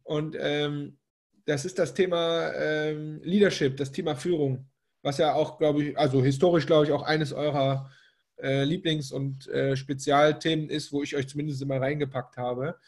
Und 0.04 0.36
ähm, 0.40 0.98
das 1.46 1.66
ist 1.66 1.78
das 1.80 1.94
Thema 1.94 2.54
ähm, 2.54 3.22
Leadership, 3.24 3.78
das 3.78 3.92
Thema 3.92 4.16
Führung, 4.16 4.70
was 5.02 5.18
ja 5.18 5.34
auch, 5.34 5.58
glaube 5.58 5.84
ich, 5.84 5.98
also 5.98 6.24
historisch, 6.24 6.66
glaube 6.66 6.86
ich, 6.86 6.92
auch 6.92 7.04
eines 7.04 7.34
eurer 7.34 7.90
äh, 8.38 8.64
Lieblings- 8.64 9.12
und 9.12 9.48
äh, 9.48 9.76
Spezialthemen 9.76 10.70
ist, 10.70 10.92
wo 10.92 11.04
ich 11.04 11.16
euch 11.16 11.28
zumindest 11.28 11.62
immer 11.62 11.82
reingepackt 11.82 12.38
habe. 12.38 12.80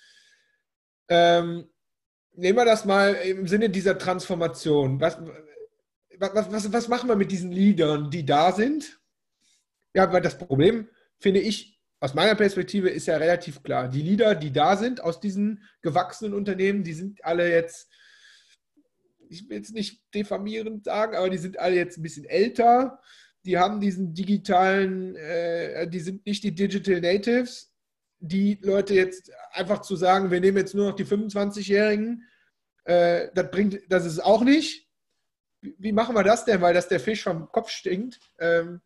Ähm, 1.10 1.68
nehmen 2.34 2.58
wir 2.58 2.66
das 2.66 2.86
mal 2.86 3.14
im 3.14 3.48
Sinne 3.48 3.70
dieser 3.70 3.98
Transformation. 3.98 5.00
Was, 5.00 5.18
was, 6.18 6.52
was, 6.52 6.74
was 6.74 6.88
machen 6.88 7.10
wir 7.10 7.16
mit 7.16 7.32
diesen 7.32 7.52
Leadern, 7.52 8.10
die 8.10 8.26
da 8.26 8.52
sind? 8.52 9.00
Ja, 9.94 10.12
weil 10.12 10.22
das 10.22 10.38
Problem, 10.38 10.90
finde 11.20 11.40
ich, 11.40 11.80
aus 12.00 12.14
meiner 12.14 12.36
Perspektive 12.36 12.90
ist 12.90 13.08
ja 13.08 13.18
relativ 13.18 13.64
klar. 13.64 13.88
Die 13.88 14.02
Leader, 14.02 14.36
die 14.36 14.52
da 14.52 14.76
sind 14.76 15.02
aus 15.02 15.20
diesen 15.20 15.64
gewachsenen 15.82 16.34
Unternehmen, 16.34 16.84
die 16.84 16.94
sind 16.94 17.24
alle 17.24 17.50
jetzt, 17.50 17.90
ich 19.30 19.50
will 19.50 19.58
jetzt 19.58 19.74
nicht 19.74 20.02
diffamierend 20.14 20.86
sagen, 20.86 21.16
aber 21.16 21.30
die 21.30 21.38
sind 21.38 21.60
alle 21.60 21.76
jetzt 21.76 21.98
ein 21.98 22.04
bisschen 22.04 22.26
älter. 22.26 23.00
Die 23.46 23.58
haben 23.58 23.80
diesen 23.80 24.14
digitalen, 24.14 25.16
äh, 25.16 25.88
die 25.88 26.00
sind 26.00 26.26
nicht 26.26 26.44
die 26.44 26.56
Digital 26.56 27.02
Natives. 27.02 27.72
Die 28.20 28.58
Leute 28.62 28.96
jetzt 28.96 29.32
einfach 29.52 29.82
zu 29.82 29.96
sagen, 29.96 30.32
wir 30.32 30.40
nehmen 30.40 30.58
jetzt 30.58 30.74
nur 30.74 30.90
noch 30.90 30.96
die 30.96 31.06
25-Jährigen, 31.06 32.24
äh, 32.86 33.30
das 33.34 33.52
bringt, 33.52 33.80
das 33.90 34.06
ist 34.06 34.20
auch 34.20 34.44
nicht. 34.44 34.88
Wie, 35.62 35.92
machen 35.92 36.16
wir 36.16 36.24
das 36.24 36.46
denn? 36.46 36.62
Weil 36.62 36.74
das 36.74 36.88
der 36.88 37.00
Fisch 37.00 37.24
vom 37.24 37.52
Kopf 37.52 37.70
stinkt. 37.70 38.20
Ähm, 38.40 38.82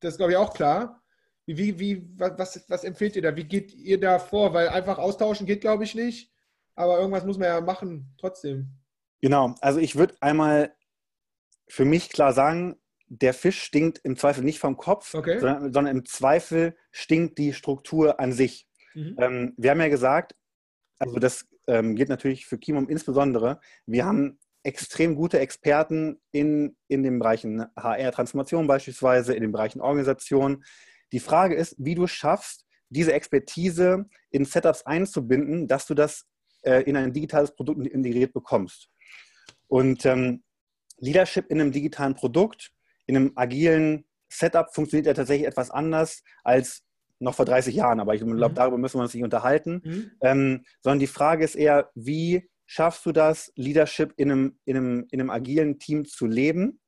das 0.00 0.14
ist, 0.14 0.18
glaube 0.18 0.32
ich, 0.32 0.38
auch 0.38 0.54
klar. 0.54 1.02
Wie, 1.46 1.78
wie, 1.78 2.08
was, 2.16 2.64
was 2.68 2.84
empfiehlt 2.84 3.16
ihr 3.16 3.22
da? 3.22 3.36
Wie 3.36 3.44
geht 3.44 3.72
ihr 3.74 4.00
da 4.00 4.18
vor? 4.18 4.54
Weil 4.54 4.68
einfach 4.68 4.98
austauschen 4.98 5.46
geht, 5.46 5.60
glaube 5.60 5.84
ich, 5.84 5.94
nicht. 5.94 6.32
Aber 6.74 6.98
irgendwas 6.98 7.24
muss 7.24 7.38
man 7.38 7.48
ja 7.48 7.60
machen, 7.60 8.14
trotzdem. 8.18 8.70
Genau, 9.24 9.54
also 9.62 9.80
ich 9.80 9.96
würde 9.96 10.14
einmal 10.20 10.74
für 11.66 11.86
mich 11.86 12.10
klar 12.10 12.34
sagen, 12.34 12.76
der 13.06 13.32
Fisch 13.32 13.62
stinkt 13.62 13.98
im 14.04 14.18
Zweifel 14.18 14.44
nicht 14.44 14.58
vom 14.58 14.76
Kopf, 14.76 15.14
okay. 15.14 15.38
sondern, 15.38 15.72
sondern, 15.72 15.96
im 15.96 16.04
Zweifel 16.04 16.76
stinkt 16.92 17.38
die 17.38 17.54
Struktur 17.54 18.20
an 18.20 18.34
sich. 18.34 18.68
Mhm. 18.92 19.16
Ähm, 19.18 19.54
wir 19.56 19.70
haben 19.70 19.80
ja 19.80 19.88
gesagt, 19.88 20.34
also 20.98 21.18
das 21.18 21.46
ähm, 21.68 21.96
gilt 21.96 22.10
natürlich 22.10 22.44
für 22.44 22.58
Kimum 22.58 22.86
insbesondere, 22.90 23.60
wir 23.86 24.04
haben 24.04 24.38
extrem 24.62 25.14
gute 25.14 25.38
Experten 25.38 26.20
in, 26.30 26.76
in 26.88 27.02
den 27.02 27.18
Bereichen 27.18 27.64
HR-Transformation 27.76 28.66
beispielsweise, 28.66 29.32
in 29.32 29.40
den 29.40 29.52
Bereichen 29.52 29.80
Organisation. 29.80 30.66
Die 31.12 31.20
Frage 31.20 31.54
ist, 31.54 31.76
wie 31.78 31.94
du 31.94 32.06
schaffst, 32.06 32.66
diese 32.90 33.14
Expertise 33.14 34.04
in 34.30 34.44
Setups 34.44 34.82
einzubinden, 34.82 35.66
dass 35.66 35.86
du 35.86 35.94
das 35.94 36.26
äh, 36.60 36.82
in 36.82 36.96
ein 36.98 37.14
digitales 37.14 37.54
Produkt 37.54 37.86
integriert 37.86 38.34
bekommst. 38.34 38.90
Und 39.68 40.04
ähm, 40.06 40.42
Leadership 40.98 41.50
in 41.50 41.60
einem 41.60 41.72
digitalen 41.72 42.14
Produkt, 42.14 42.70
in 43.06 43.16
einem 43.16 43.32
agilen 43.36 44.04
Setup 44.28 44.74
funktioniert 44.74 45.06
ja 45.06 45.14
tatsächlich 45.14 45.46
etwas 45.46 45.70
anders 45.70 46.22
als 46.42 46.84
noch 47.20 47.34
vor 47.34 47.44
30 47.44 47.74
Jahren, 47.74 48.00
aber 48.00 48.14
ich 48.14 48.20
glaube, 48.20 48.48
mhm. 48.48 48.54
darüber 48.54 48.78
müssen 48.78 48.98
wir 48.98 49.02
uns 49.02 49.14
nicht 49.14 49.24
unterhalten. 49.24 49.82
Mhm. 49.84 50.10
Ähm, 50.20 50.64
sondern 50.80 50.98
die 50.98 51.06
Frage 51.06 51.44
ist 51.44 51.54
eher, 51.54 51.90
wie 51.94 52.48
schaffst 52.66 53.06
du 53.06 53.12
das, 53.12 53.52
Leadership 53.56 54.12
in 54.16 54.30
einem, 54.30 54.58
in 54.64 54.76
einem, 54.76 55.06
in 55.10 55.20
einem 55.20 55.30
agilen 55.30 55.78
Team 55.78 56.04
zu 56.04 56.26
leben, 56.26 56.80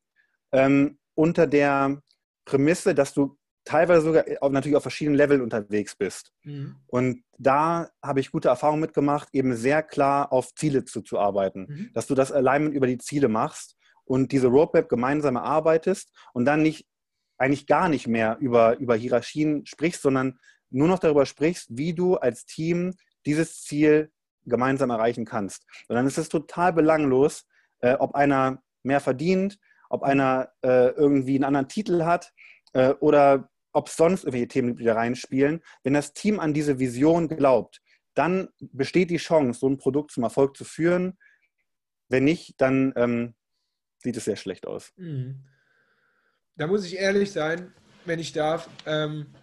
ähm, 0.52 0.98
unter 1.14 1.46
der 1.46 2.02
Prämisse, 2.44 2.94
dass 2.94 3.14
du 3.14 3.38
teilweise 3.66 4.00
sogar 4.00 4.24
natürlich 4.50 4.76
auf 4.76 4.82
verschiedenen 4.82 5.16
Leveln 5.16 5.42
unterwegs 5.42 5.96
bist. 5.96 6.32
Mhm. 6.44 6.76
Und 6.86 7.24
da 7.36 7.90
habe 8.02 8.20
ich 8.20 8.30
gute 8.30 8.48
Erfahrungen 8.48 8.80
mitgemacht, 8.80 9.28
eben 9.32 9.54
sehr 9.56 9.82
klar 9.82 10.32
auf 10.32 10.54
Ziele 10.54 10.84
zu, 10.84 11.02
zu 11.02 11.18
arbeiten, 11.18 11.66
mhm. 11.68 11.90
dass 11.92 12.06
du 12.06 12.14
das 12.14 12.32
Alignment 12.32 12.74
über 12.74 12.86
die 12.86 12.98
Ziele 12.98 13.28
machst 13.28 13.76
und 14.04 14.32
diese 14.32 14.46
Roadmap 14.46 14.88
gemeinsam 14.88 15.36
erarbeitest 15.36 16.16
und 16.32 16.46
dann 16.46 16.62
nicht 16.62 16.86
eigentlich 17.38 17.66
gar 17.66 17.88
nicht 17.88 18.06
mehr 18.06 18.38
über, 18.40 18.78
über 18.78 18.96
Hierarchien 18.96 19.66
sprichst, 19.66 20.00
sondern 20.00 20.38
nur 20.70 20.88
noch 20.88 21.00
darüber 21.00 21.26
sprichst, 21.26 21.66
wie 21.70 21.92
du 21.92 22.16
als 22.16 22.46
Team 22.46 22.94
dieses 23.26 23.62
Ziel 23.62 24.10
gemeinsam 24.44 24.90
erreichen 24.90 25.24
kannst. 25.24 25.66
Und 25.88 25.96
dann 25.96 26.06
ist 26.06 26.18
es 26.18 26.28
total 26.28 26.72
belanglos, 26.72 27.44
äh, 27.80 27.94
ob 27.94 28.14
einer 28.14 28.62
mehr 28.84 29.00
verdient, 29.00 29.58
ob 29.90 30.04
einer 30.04 30.50
äh, 30.62 30.90
irgendwie 30.90 31.34
einen 31.34 31.44
anderen 31.44 31.68
Titel 31.68 32.04
hat 32.04 32.32
äh, 32.72 32.90
oder 33.00 33.48
ob 33.76 33.88
sonst 33.88 34.24
irgendwelche 34.24 34.48
Themen 34.48 34.78
wieder 34.78 34.96
reinspielen. 34.96 35.62
Wenn 35.82 35.94
das 35.94 36.12
Team 36.12 36.40
an 36.40 36.54
diese 36.54 36.78
Vision 36.78 37.28
glaubt, 37.28 37.80
dann 38.14 38.48
besteht 38.58 39.10
die 39.10 39.18
Chance, 39.18 39.60
so 39.60 39.68
ein 39.68 39.78
Produkt 39.78 40.10
zum 40.10 40.24
Erfolg 40.24 40.56
zu 40.56 40.64
führen. 40.64 41.18
Wenn 42.08 42.24
nicht, 42.24 42.60
dann 42.60 42.92
ähm, 42.96 43.34
sieht 43.98 44.16
es 44.16 44.24
sehr 44.24 44.36
schlecht 44.36 44.66
aus. 44.66 44.92
Mhm. 44.96 45.44
Da 46.56 46.66
muss 46.66 46.86
ich 46.86 46.96
ehrlich 46.96 47.32
sein, 47.32 47.74
wenn 48.06 48.18
ich 48.18 48.32
darf. 48.32 48.68
Ähm, 48.86 49.34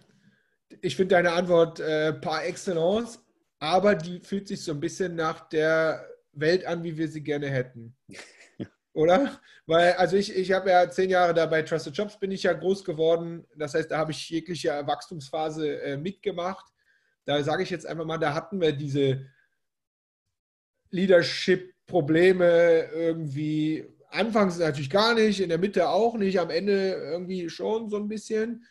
ich 0.80 0.96
finde 0.96 1.14
deine 1.14 1.32
Antwort 1.32 1.78
äh, 1.78 2.12
par 2.12 2.44
excellence 2.44 3.24
aber 3.64 3.94
die 3.94 4.20
fühlt 4.20 4.46
sich 4.46 4.62
so 4.62 4.72
ein 4.72 4.80
bisschen 4.80 5.14
nach 5.14 5.48
der 5.48 6.06
Welt 6.32 6.66
an, 6.66 6.84
wie 6.84 6.98
wir 6.98 7.08
sie 7.08 7.22
gerne 7.22 7.48
hätten. 7.48 7.96
Oder? 8.94 9.40
Weil, 9.66 9.94
also 9.94 10.16
ich, 10.16 10.34
ich 10.34 10.52
habe 10.52 10.70
ja 10.70 10.88
zehn 10.88 11.10
Jahre 11.10 11.34
da 11.34 11.46
bei 11.46 11.62
Trusted 11.62 11.96
Jobs 11.96 12.18
bin 12.18 12.30
ich 12.30 12.44
ja 12.44 12.52
groß 12.52 12.84
geworden. 12.84 13.44
Das 13.56 13.74
heißt, 13.74 13.90
da 13.90 13.98
habe 13.98 14.12
ich 14.12 14.30
jegliche 14.30 14.70
Wachstumsphase 14.86 15.82
äh, 15.82 15.96
mitgemacht. 15.96 16.72
Da 17.24 17.42
sage 17.42 17.64
ich 17.64 17.70
jetzt 17.70 17.86
einfach 17.86 18.04
mal, 18.04 18.18
da 18.18 18.34
hatten 18.34 18.60
wir 18.60 18.72
diese 18.72 19.26
Leadership-Probleme 20.90 22.88
irgendwie. 22.92 23.84
Anfangs 24.10 24.58
natürlich 24.58 24.90
gar 24.90 25.14
nicht, 25.14 25.40
in 25.40 25.48
der 25.48 25.58
Mitte 25.58 25.88
auch 25.88 26.16
nicht, 26.16 26.38
am 26.38 26.50
Ende 26.50 26.92
irgendwie 26.92 27.50
schon 27.50 27.90
so 27.90 27.96
ein 27.96 28.06
bisschen. 28.06 28.64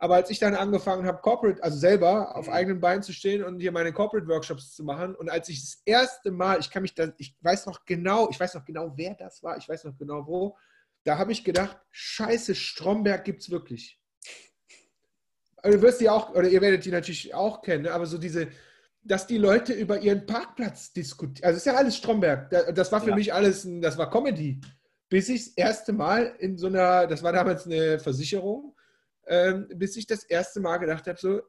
Aber 0.00 0.14
als 0.14 0.30
ich 0.30 0.38
dann 0.38 0.54
angefangen 0.54 1.06
habe, 1.06 1.20
Corporate, 1.20 1.62
also 1.62 1.76
selber 1.76 2.36
auf 2.36 2.46
mhm. 2.46 2.52
eigenen 2.52 2.80
Beinen 2.80 3.02
zu 3.02 3.12
stehen 3.12 3.42
und 3.42 3.58
hier 3.60 3.72
meine 3.72 3.92
Corporate 3.92 4.28
Workshops 4.28 4.74
zu 4.74 4.84
machen 4.84 5.14
und 5.16 5.28
als 5.28 5.48
ich 5.48 5.60
das 5.60 5.82
erste 5.84 6.30
Mal, 6.30 6.60
ich 6.60 6.70
kann 6.70 6.82
mich 6.82 6.94
da, 6.94 7.08
ich 7.18 7.36
weiß 7.40 7.66
noch 7.66 7.84
genau, 7.84 8.28
ich 8.30 8.38
weiß 8.38 8.54
noch 8.54 8.64
genau, 8.64 8.92
wer 8.96 9.14
das 9.14 9.42
war, 9.42 9.56
ich 9.56 9.68
weiß 9.68 9.84
noch 9.84 9.96
genau 9.96 10.26
wo, 10.26 10.56
da 11.04 11.18
habe 11.18 11.32
ich 11.32 11.42
gedacht, 11.42 11.76
scheiße, 11.90 12.54
Stromberg 12.54 13.24
gibt 13.24 13.42
es 13.42 13.50
wirklich. 13.50 14.00
Also 15.56 15.78
du 15.78 15.82
wirst 15.82 16.00
die 16.00 16.08
auch, 16.08 16.30
oder 16.30 16.48
ihr 16.48 16.60
werdet 16.60 16.84
die 16.84 16.92
natürlich 16.92 17.34
auch 17.34 17.62
kennen, 17.62 17.84
ne, 17.84 17.92
aber 17.92 18.06
so 18.06 18.18
diese, 18.18 18.48
dass 19.02 19.26
die 19.26 19.38
Leute 19.38 19.72
über 19.72 19.98
ihren 19.98 20.26
Parkplatz 20.26 20.92
diskutieren. 20.92 21.46
Also 21.46 21.56
ist 21.56 21.66
ja 21.66 21.74
alles 21.74 21.96
Stromberg. 21.96 22.50
Das 22.50 22.92
war 22.92 23.00
für 23.00 23.10
ja. 23.10 23.16
mich 23.16 23.32
alles, 23.32 23.66
das 23.80 23.98
war 23.98 24.10
Comedy. 24.10 24.60
Bis 25.08 25.28
ich 25.28 25.46
das 25.46 25.54
erste 25.54 25.92
Mal 25.92 26.36
in 26.38 26.58
so 26.58 26.66
einer, 26.66 27.06
das 27.06 27.22
war 27.22 27.32
damals 27.32 27.66
eine 27.66 27.98
Versicherung, 27.98 28.76
ähm, 29.28 29.68
bis 29.74 29.96
ich 29.96 30.06
das 30.06 30.24
erste 30.24 30.60
Mal 30.60 30.78
gedacht 30.78 31.06
habe, 31.06 31.18
so 31.18 31.40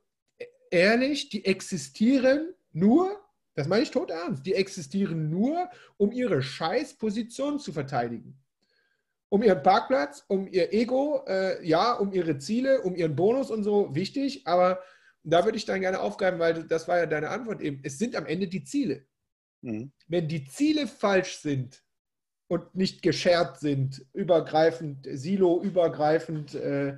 ehrlich, 0.71 1.29
die 1.29 1.45
existieren 1.45 2.53
nur, 2.71 3.19
das 3.55 3.67
meine 3.67 3.83
ich 3.83 3.91
tot 3.91 4.11
ernst, 4.11 4.45
die 4.45 4.53
existieren 4.53 5.29
nur, 5.29 5.69
um 5.97 6.11
ihre 6.11 6.41
Scheißposition 6.41 7.59
zu 7.59 7.73
verteidigen. 7.73 8.39
Um 9.29 9.43
ihren 9.43 9.61
Parkplatz, 9.61 10.23
um 10.27 10.47
ihr 10.47 10.73
Ego, 10.73 11.23
äh, 11.27 11.65
ja, 11.65 11.93
um 11.93 12.11
ihre 12.13 12.37
Ziele, 12.39 12.81
um 12.81 12.95
ihren 12.95 13.15
Bonus 13.15 13.51
und 13.51 13.63
so, 13.63 13.93
wichtig, 13.93 14.47
aber 14.47 14.81
da 15.23 15.45
würde 15.45 15.57
ich 15.57 15.65
dann 15.65 15.81
gerne 15.81 15.99
aufgreifen, 15.99 16.39
weil 16.39 16.63
das 16.63 16.87
war 16.87 16.97
ja 16.97 17.05
deine 17.05 17.29
Antwort 17.29 17.61
eben. 17.61 17.81
Es 17.83 17.99
sind 17.99 18.15
am 18.15 18.25
Ende 18.25 18.47
die 18.47 18.63
Ziele. 18.63 19.05
Mhm. 19.61 19.91
Wenn 20.07 20.27
die 20.27 20.45
Ziele 20.45 20.87
falsch 20.87 21.39
sind 21.39 21.83
und 22.47 22.75
nicht 22.75 23.01
geschert 23.01 23.59
sind, 23.59 24.05
übergreifend, 24.13 25.07
silo-übergreifend, 25.11 26.55
äh, 26.55 26.97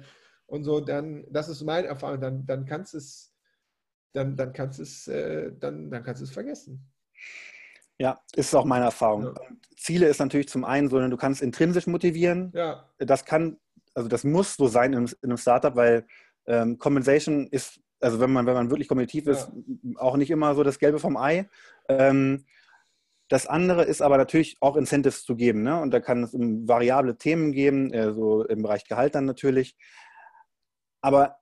und 0.52 0.66
so, 0.66 0.82
dann, 0.82 1.26
das 1.30 1.48
ist 1.48 1.64
meine 1.64 1.88
Erfahrung, 1.88 2.20
dann, 2.20 2.46
dann 2.46 2.66
kannst 2.66 2.94
du 2.94 2.98
es, 2.98 3.34
dann, 4.14 4.36
dann 4.36 4.52
kannst 4.52 4.82
es, 4.82 5.08
äh, 5.08 5.54
dann, 5.58 5.90
dann 5.90 6.04
kannst 6.04 6.22
es 6.22 6.30
vergessen. 6.30 6.92
Ja, 7.98 8.22
ist 8.36 8.54
auch 8.54 8.66
meine 8.66 8.84
Erfahrung. 8.84 9.28
Ja. 9.28 9.34
Ziele 9.78 10.08
ist 10.08 10.20
natürlich 10.20 10.50
zum 10.50 10.66
einen 10.66 10.90
so, 10.90 11.00
du 11.00 11.16
kannst 11.16 11.42
intrinsisch 11.42 11.88
motivieren. 11.88 12.52
Ja. 12.54 12.90
Das 12.98 13.24
kann, 13.24 13.60
also 13.94 14.10
das 14.10 14.26
muss 14.26 14.58
so 14.58 14.68
sein 14.68 14.92
in, 14.92 15.06
in 15.06 15.16
einem 15.24 15.38
Startup, 15.38 15.74
weil 15.78 16.06
ähm, 16.46 16.78
Compensation 16.78 17.48
ist, 17.48 17.80
also 18.02 18.20
wenn 18.20 18.34
man, 18.34 18.46
wenn 18.46 18.56
man 18.56 18.70
wirklich 18.70 18.90
kompetitiv 18.90 19.28
ist, 19.28 19.50
ja. 19.54 20.02
auch 20.02 20.18
nicht 20.18 20.32
immer 20.32 20.54
so 20.54 20.64
das 20.64 20.80
Gelbe 20.80 21.00
vom 21.00 21.16
Ei. 21.16 21.48
Ähm, 21.88 22.44
das 23.30 23.48
andere 23.48 23.86
ist 23.86 24.02
aber 24.02 24.18
natürlich 24.18 24.58
auch 24.60 24.76
Incentives 24.76 25.24
zu 25.24 25.38
geben. 25.38 25.64
Ne? 25.64 25.80
Und 25.80 25.92
da 25.92 26.02
kann 26.02 26.24
es 26.24 26.34
variable 26.34 27.18
Themen 27.18 27.54
geben, 27.54 27.94
äh, 27.94 28.12
so 28.12 28.44
im 28.44 28.64
Bereich 28.64 28.84
Gehalt 28.84 29.16
dann 29.16 29.24
natürlich. 29.24 29.78
Aber 31.02 31.38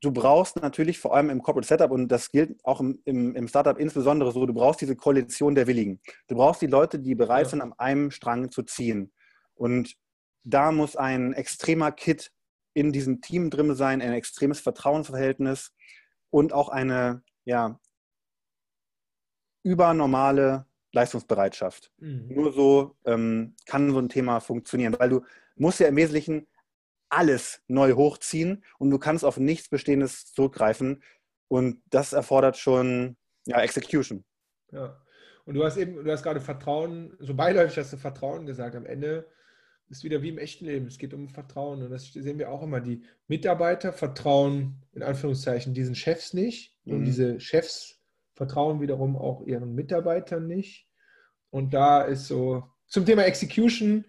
du 0.00 0.12
brauchst 0.12 0.56
natürlich 0.56 0.98
vor 0.98 1.14
allem 1.14 1.30
im 1.30 1.42
Corporate 1.42 1.66
Setup, 1.66 1.90
und 1.90 2.08
das 2.08 2.30
gilt 2.30 2.62
auch 2.64 2.80
im, 2.80 3.00
im, 3.04 3.34
im, 3.34 3.48
Startup 3.48 3.78
insbesondere 3.78 4.32
so, 4.32 4.46
du 4.46 4.54
brauchst 4.54 4.80
diese 4.80 4.96
Koalition 4.96 5.54
der 5.54 5.66
Willigen. 5.66 6.00
Du 6.28 6.36
brauchst 6.36 6.62
die 6.62 6.66
Leute, 6.66 6.98
die 6.98 7.14
bereit 7.14 7.46
ja. 7.46 7.50
sind, 7.50 7.60
an 7.62 7.72
einem 7.74 8.10
Strang 8.10 8.50
zu 8.50 8.62
ziehen. 8.62 9.12
Und 9.54 9.96
da 10.42 10.72
muss 10.72 10.96
ein 10.96 11.32
extremer 11.32 11.90
Kit 11.90 12.32
in 12.74 12.92
diesem 12.92 13.20
Team 13.20 13.50
drin 13.50 13.74
sein, 13.74 14.02
ein 14.02 14.12
extremes 14.12 14.60
Vertrauensverhältnis 14.60 15.72
und 16.30 16.52
auch 16.52 16.68
eine 16.68 17.22
ja, 17.44 17.80
übernormale 19.62 20.66
Leistungsbereitschaft. 20.92 21.92
Mhm. 21.98 22.28
Nur 22.28 22.52
so 22.52 22.96
ähm, 23.04 23.54
kann 23.66 23.90
so 23.90 23.98
ein 23.98 24.08
Thema 24.08 24.40
funktionieren, 24.40 24.96
weil 24.98 25.08
du 25.08 25.22
musst 25.56 25.80
ja 25.80 25.88
im 25.88 25.96
Wesentlichen 25.96 26.46
alles 27.16 27.62
neu 27.68 27.92
hochziehen 27.92 28.64
und 28.78 28.90
du 28.90 28.98
kannst 28.98 29.24
auf 29.24 29.38
nichts 29.38 29.68
Bestehendes 29.68 30.32
zurückgreifen 30.32 31.02
und 31.48 31.82
das 31.90 32.12
erfordert 32.12 32.56
schon 32.56 33.16
ja, 33.46 33.60
Execution. 33.60 34.24
Ja. 34.72 35.00
Und 35.44 35.54
du 35.54 35.64
hast 35.64 35.76
eben, 35.76 36.02
du 36.02 36.10
hast 36.10 36.22
gerade 36.22 36.40
Vertrauen, 36.40 37.16
so 37.20 37.34
beiläufig 37.34 37.76
hast 37.76 37.92
du 37.92 37.96
Vertrauen 37.96 38.46
gesagt. 38.46 38.74
Am 38.76 38.86
Ende 38.86 39.28
ist 39.90 40.02
wieder 40.02 40.22
wie 40.22 40.30
im 40.30 40.38
echten 40.38 40.64
Leben. 40.64 40.86
Es 40.86 40.98
geht 40.98 41.12
um 41.12 41.28
Vertrauen. 41.28 41.82
Und 41.82 41.90
das 41.90 42.12
sehen 42.12 42.38
wir 42.38 42.50
auch 42.50 42.62
immer. 42.62 42.80
Die 42.80 43.04
Mitarbeiter 43.28 43.92
vertrauen 43.92 44.82
in 44.92 45.02
Anführungszeichen 45.02 45.74
diesen 45.74 45.94
Chefs 45.94 46.32
nicht. 46.32 46.78
Mhm. 46.84 46.94
Und 46.94 47.04
diese 47.04 47.40
Chefs 47.40 48.00
vertrauen 48.32 48.80
wiederum 48.80 49.16
auch 49.16 49.46
ihren 49.46 49.74
Mitarbeitern 49.74 50.46
nicht. 50.46 50.88
Und 51.50 51.74
da 51.74 52.02
ist 52.02 52.26
so 52.26 52.64
zum 52.86 53.04
Thema 53.04 53.24
Execution, 53.24 54.06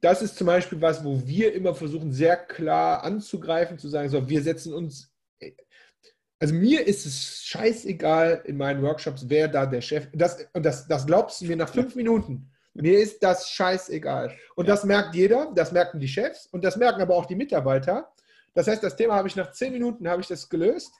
das 0.00 0.22
ist 0.22 0.36
zum 0.36 0.46
Beispiel 0.46 0.80
was, 0.80 1.04
wo 1.04 1.26
wir 1.26 1.54
immer 1.54 1.74
versuchen, 1.74 2.12
sehr 2.12 2.36
klar 2.36 3.04
anzugreifen, 3.04 3.78
zu 3.78 3.88
sagen, 3.88 4.08
so, 4.08 4.28
wir 4.28 4.42
setzen 4.42 4.72
uns 4.72 5.12
also 6.40 6.54
mir 6.54 6.86
ist 6.86 7.04
es 7.04 7.44
scheißegal 7.44 8.42
in 8.44 8.56
meinen 8.56 8.82
Workshops, 8.82 9.24
wer 9.28 9.48
da 9.48 9.66
der 9.66 9.80
Chef 9.80 10.06
das 10.12 10.46
Und 10.52 10.64
das, 10.64 10.86
das 10.86 11.06
glaubst 11.06 11.40
du 11.40 11.46
mir 11.46 11.56
nach 11.56 11.68
fünf 11.68 11.96
Minuten. 11.96 12.50
Mir 12.74 13.00
ist 13.00 13.22
das 13.24 13.50
scheißegal. 13.50 14.36
Und 14.54 14.68
ja. 14.68 14.74
das 14.74 14.84
merkt 14.84 15.16
jeder, 15.16 15.50
das 15.54 15.72
merken 15.72 15.98
die 15.98 16.06
Chefs 16.06 16.46
und 16.46 16.64
das 16.64 16.76
merken 16.76 17.00
aber 17.00 17.16
auch 17.16 17.26
die 17.26 17.34
Mitarbeiter. 17.34 18.12
Das 18.54 18.68
heißt, 18.68 18.82
das 18.82 18.94
Thema 18.94 19.16
habe 19.16 19.26
ich 19.26 19.34
nach 19.34 19.50
zehn 19.50 19.72
Minuten 19.72 20.08
habe 20.08 20.22
ich 20.22 20.28
das 20.28 20.48
gelöst. 20.48 20.92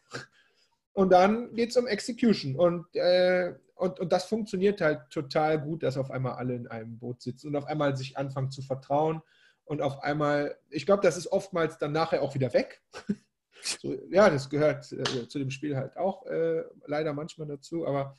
Und 0.92 1.10
dann 1.10 1.54
geht 1.54 1.70
es 1.70 1.76
um 1.76 1.86
Execution. 1.86 2.56
Und, 2.56 2.86
äh, 2.96 3.54
und, 3.78 4.00
und 4.00 4.12
das 4.12 4.24
funktioniert 4.24 4.80
halt 4.80 5.10
total 5.10 5.60
gut, 5.60 5.82
dass 5.82 5.96
auf 5.96 6.10
einmal 6.10 6.34
alle 6.34 6.54
in 6.54 6.66
einem 6.66 6.98
Boot 6.98 7.22
sitzen 7.22 7.48
und 7.48 7.56
auf 7.56 7.66
einmal 7.66 7.96
sich 7.96 8.16
anfangen 8.16 8.50
zu 8.50 8.62
vertrauen. 8.62 9.22
Und 9.64 9.82
auf 9.82 10.02
einmal, 10.02 10.56
ich 10.70 10.86
glaube, 10.86 11.02
das 11.02 11.16
ist 11.16 11.30
oftmals 11.30 11.78
dann 11.78 11.92
nachher 11.92 12.22
auch 12.22 12.34
wieder 12.34 12.52
weg. 12.52 12.82
So, 13.60 13.92
ja, 14.12 14.30
das 14.30 14.48
gehört 14.48 14.92
äh, 14.92 15.26
zu 15.26 15.40
dem 15.40 15.50
Spiel 15.50 15.76
halt 15.76 15.96
auch 15.96 16.24
äh, 16.26 16.62
leider 16.86 17.12
manchmal 17.12 17.48
dazu, 17.48 17.88
aber 17.88 18.14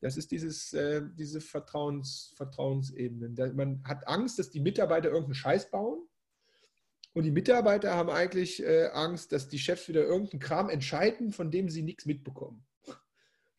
das 0.00 0.16
ist 0.16 0.30
dieses, 0.30 0.72
äh, 0.72 1.02
diese 1.12 1.42
Vertrauens, 1.42 2.32
Vertrauensebene. 2.34 3.52
Man 3.52 3.84
hat 3.84 4.08
Angst, 4.08 4.38
dass 4.38 4.48
die 4.48 4.58
Mitarbeiter 4.58 5.10
irgendeinen 5.10 5.34
Scheiß 5.34 5.70
bauen 5.70 6.08
und 7.12 7.24
die 7.24 7.30
Mitarbeiter 7.30 7.94
haben 7.94 8.08
eigentlich 8.08 8.62
äh, 8.62 8.86
Angst, 8.86 9.32
dass 9.32 9.48
die 9.48 9.58
Chefs 9.58 9.86
wieder 9.88 10.02
irgendeinen 10.02 10.40
Kram 10.40 10.70
entscheiden, 10.70 11.30
von 11.30 11.50
dem 11.50 11.68
sie 11.68 11.82
nichts 11.82 12.06
mitbekommen. 12.06 12.66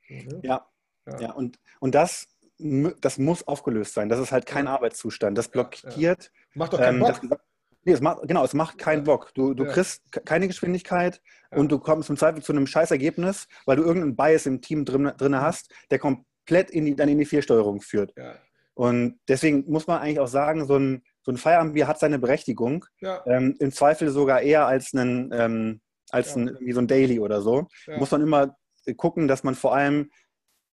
Ne? 0.10 0.42
ja. 0.44 0.71
Ja, 1.08 1.20
ja, 1.20 1.32
und, 1.32 1.60
und 1.80 1.96
das, 1.96 2.28
das 2.58 3.18
muss 3.18 3.48
aufgelöst 3.48 3.94
sein. 3.94 4.10
Das 4.10 4.20
ist 4.20 4.32
halt 4.32 4.46
kein 4.46 4.66
ja. 4.66 4.74
Arbeitszustand. 4.74 5.38
Das 5.38 5.50
blockiert. 5.50 6.24
Ja, 6.26 6.40
Macht 6.54 6.74
doch 6.74 6.80
keinen 6.80 6.96
ähm, 6.96 7.08
Bock. 7.08 7.22
Das, 7.30 7.40
Nee, 7.84 7.94
es 7.94 8.02
macht, 8.02 8.28
genau, 8.28 8.44
es 8.44 8.54
macht 8.54 8.78
keinen 8.78 9.04
Bock. 9.04 9.34
Du, 9.34 9.54
du 9.54 9.64
ja. 9.64 9.72
kriegst 9.72 10.04
keine 10.26 10.48
Geschwindigkeit 10.48 11.20
ja. 11.52 11.58
und 11.58 11.72
du 11.72 11.80
kommst 11.80 12.10
im 12.10 12.18
Zweifel 12.18 12.44
zu 12.44 12.52
einem 12.52 12.68
scheiß 12.68 12.92
Ergebnis, 12.92 13.48
weil 13.66 13.78
du 13.78 13.84
irgendeinen 13.84 14.16
Bias 14.16 14.46
im 14.46 14.62
Team 14.62 14.86
drin, 14.86 15.12
drin 15.18 15.32
mhm. 15.32 15.42
hast, 15.42 15.74
der 15.90 15.98
komplett 15.98 16.70
in 16.70 16.86
die, 16.86 16.96
dann 16.96 17.10
in 17.10 17.18
die 17.18 17.26
Fehlsteuerung 17.26 17.82
führt. 17.82 18.14
Ja. 18.16 18.36
Und 18.74 19.20
deswegen 19.28 19.70
muss 19.70 19.88
man 19.88 20.00
eigentlich 20.00 20.20
auch 20.20 20.28
sagen, 20.28 20.66
so 20.66 20.78
ein, 20.78 21.04
so 21.24 21.32
ein 21.32 21.38
Feierabendbier 21.38 21.88
hat 21.88 22.00
seine 22.00 22.20
Berechtigung. 22.20 22.86
Ähm, 23.26 23.56
Im 23.60 23.72
Zweifel 23.72 24.10
sogar 24.10 24.42
eher 24.42 24.66
als, 24.66 24.94
einen, 24.94 25.32
ähm, 25.34 25.82
als 26.10 26.36
ein, 26.36 26.56
wie 26.60 26.72
so 26.72 26.80
ein 26.80 26.88
Daily 26.88 27.20
oder 27.20 27.42
so. 27.42 27.68
Muss 27.98 28.12
man 28.12 28.22
immer 28.22 28.56
gucken, 28.98 29.28
dass 29.28 29.44
man 29.44 29.56
vor 29.56 29.76
allem 29.76 30.10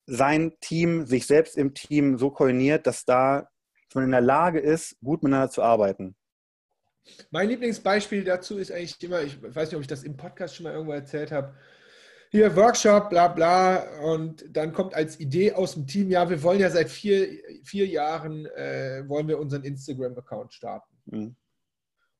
sein 0.05 0.53
Team, 0.59 1.05
sich 1.05 1.25
selbst 1.25 1.57
im 1.57 1.73
Team 1.73 2.17
so 2.17 2.29
koordiniert, 2.29 2.87
dass 2.87 3.05
da 3.05 3.47
dass 3.93 3.95
man 3.95 4.05
in 4.05 4.11
der 4.11 4.21
Lage 4.21 4.59
ist, 4.59 4.97
gut 5.03 5.21
miteinander 5.21 5.51
zu 5.51 5.61
arbeiten. 5.61 6.15
Mein 7.29 7.49
Lieblingsbeispiel 7.49 8.23
dazu 8.23 8.57
ist 8.57 8.71
eigentlich 8.71 9.01
immer, 9.03 9.21
ich 9.21 9.39
weiß 9.39 9.69
nicht, 9.69 9.75
ob 9.75 9.81
ich 9.81 9.87
das 9.87 10.03
im 10.03 10.17
Podcast 10.17 10.55
schon 10.55 10.63
mal 10.63 10.73
irgendwo 10.73 10.93
erzählt 10.93 11.31
habe, 11.31 11.53
hier 12.31 12.55
Workshop, 12.55 13.11
bla 13.11 13.27
bla, 13.27 14.01
und 14.01 14.45
dann 14.49 14.73
kommt 14.73 14.95
als 14.95 15.19
Idee 15.19 15.53
aus 15.53 15.75
dem 15.75 15.85
Team, 15.85 16.09
ja, 16.09 16.27
wir 16.27 16.41
wollen 16.41 16.59
ja 16.59 16.71
seit 16.71 16.89
vier, 16.89 17.39
vier 17.63 17.85
Jahren, 17.85 18.47
äh, 18.47 19.03
wollen 19.07 19.27
wir 19.27 19.37
unseren 19.37 19.63
Instagram-Account 19.63 20.55
starten. 20.55 20.97
Mhm. 21.05 21.35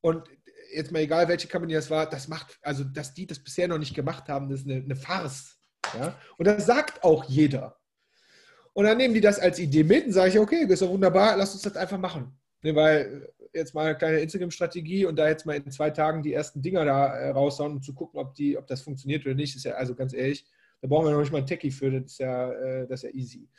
Und 0.02 0.30
jetzt 0.76 0.92
mal 0.92 1.00
egal, 1.00 1.28
welche 1.28 1.48
Company 1.48 1.74
das 1.74 1.90
war, 1.90 2.08
das 2.08 2.28
macht, 2.28 2.60
also 2.62 2.84
dass 2.84 3.16
die 3.16 3.26
das 3.26 3.40
bisher 3.40 3.68
noch 3.68 3.80
nicht 3.80 3.96
gemacht 3.96 4.30
haben, 4.30 4.48
das 4.50 4.60
ist 4.60 4.70
eine, 4.70 4.84
eine 4.84 4.96
Farce. 4.96 5.58
Ja? 6.00 6.16
Und 6.38 6.48
das 6.48 6.66
sagt 6.66 7.04
auch 7.04 7.26
jeder. 7.26 7.78
Und 8.74 8.86
dann 8.86 8.98
nehmen 8.98 9.14
die 9.14 9.22
das 9.22 9.40
als 9.40 9.60
Idee 9.60 9.84
mit 9.84 10.08
und 10.08 10.14
sage 10.14 10.30
ich, 10.30 10.40
okay, 10.40 10.66
ist 10.68 10.82
doch 10.82 10.90
wunderbar, 10.90 11.38
lass 11.38 11.54
uns 11.54 11.62
das 11.62 11.76
einfach 11.76 12.00
machen. 12.00 12.38
Ne, 12.64 12.76
weil 12.76 13.30
jetzt 13.54 13.76
mal 13.76 13.86
eine 13.86 13.98
kleine 13.98 14.20
Instagram-Strategie 14.20 15.06
und 15.06 15.18
da 15.18 15.28
jetzt 15.28 15.46
mal 15.46 15.56
in 15.56 15.70
zwei 15.70 15.90
Tagen 15.90 16.24
die 16.24 16.34
ersten 16.34 16.62
Dinger 16.62 16.86
da 16.86 17.14
äh, 17.14 17.30
raushauen, 17.30 17.74
um 17.74 17.82
zu 17.82 17.94
gucken, 17.94 18.20
ob, 18.20 18.34
die, 18.34 18.58
ob 18.58 18.66
das 18.68 18.82
funktioniert 18.82 19.26
oder 19.26 19.36
nicht, 19.36 19.56
ist 19.56 19.66
ja 19.66 19.74
also 19.74 19.94
ganz 19.94 20.14
ehrlich, 20.14 20.46
da 20.82 20.88
brauchen 20.88 21.06
wir 21.06 21.12
noch 21.12 21.20
nicht 21.20 21.32
mal 21.32 21.40
einen 21.40 21.48
Techie 21.48 21.72
für, 21.72 21.92
das 21.92 22.14
ist 22.14 22.18
ja, 22.20 22.52
äh, 22.52 22.88
das 22.88 23.04
ist 23.04 23.14
ja 23.14 23.16
easy. 23.18 23.50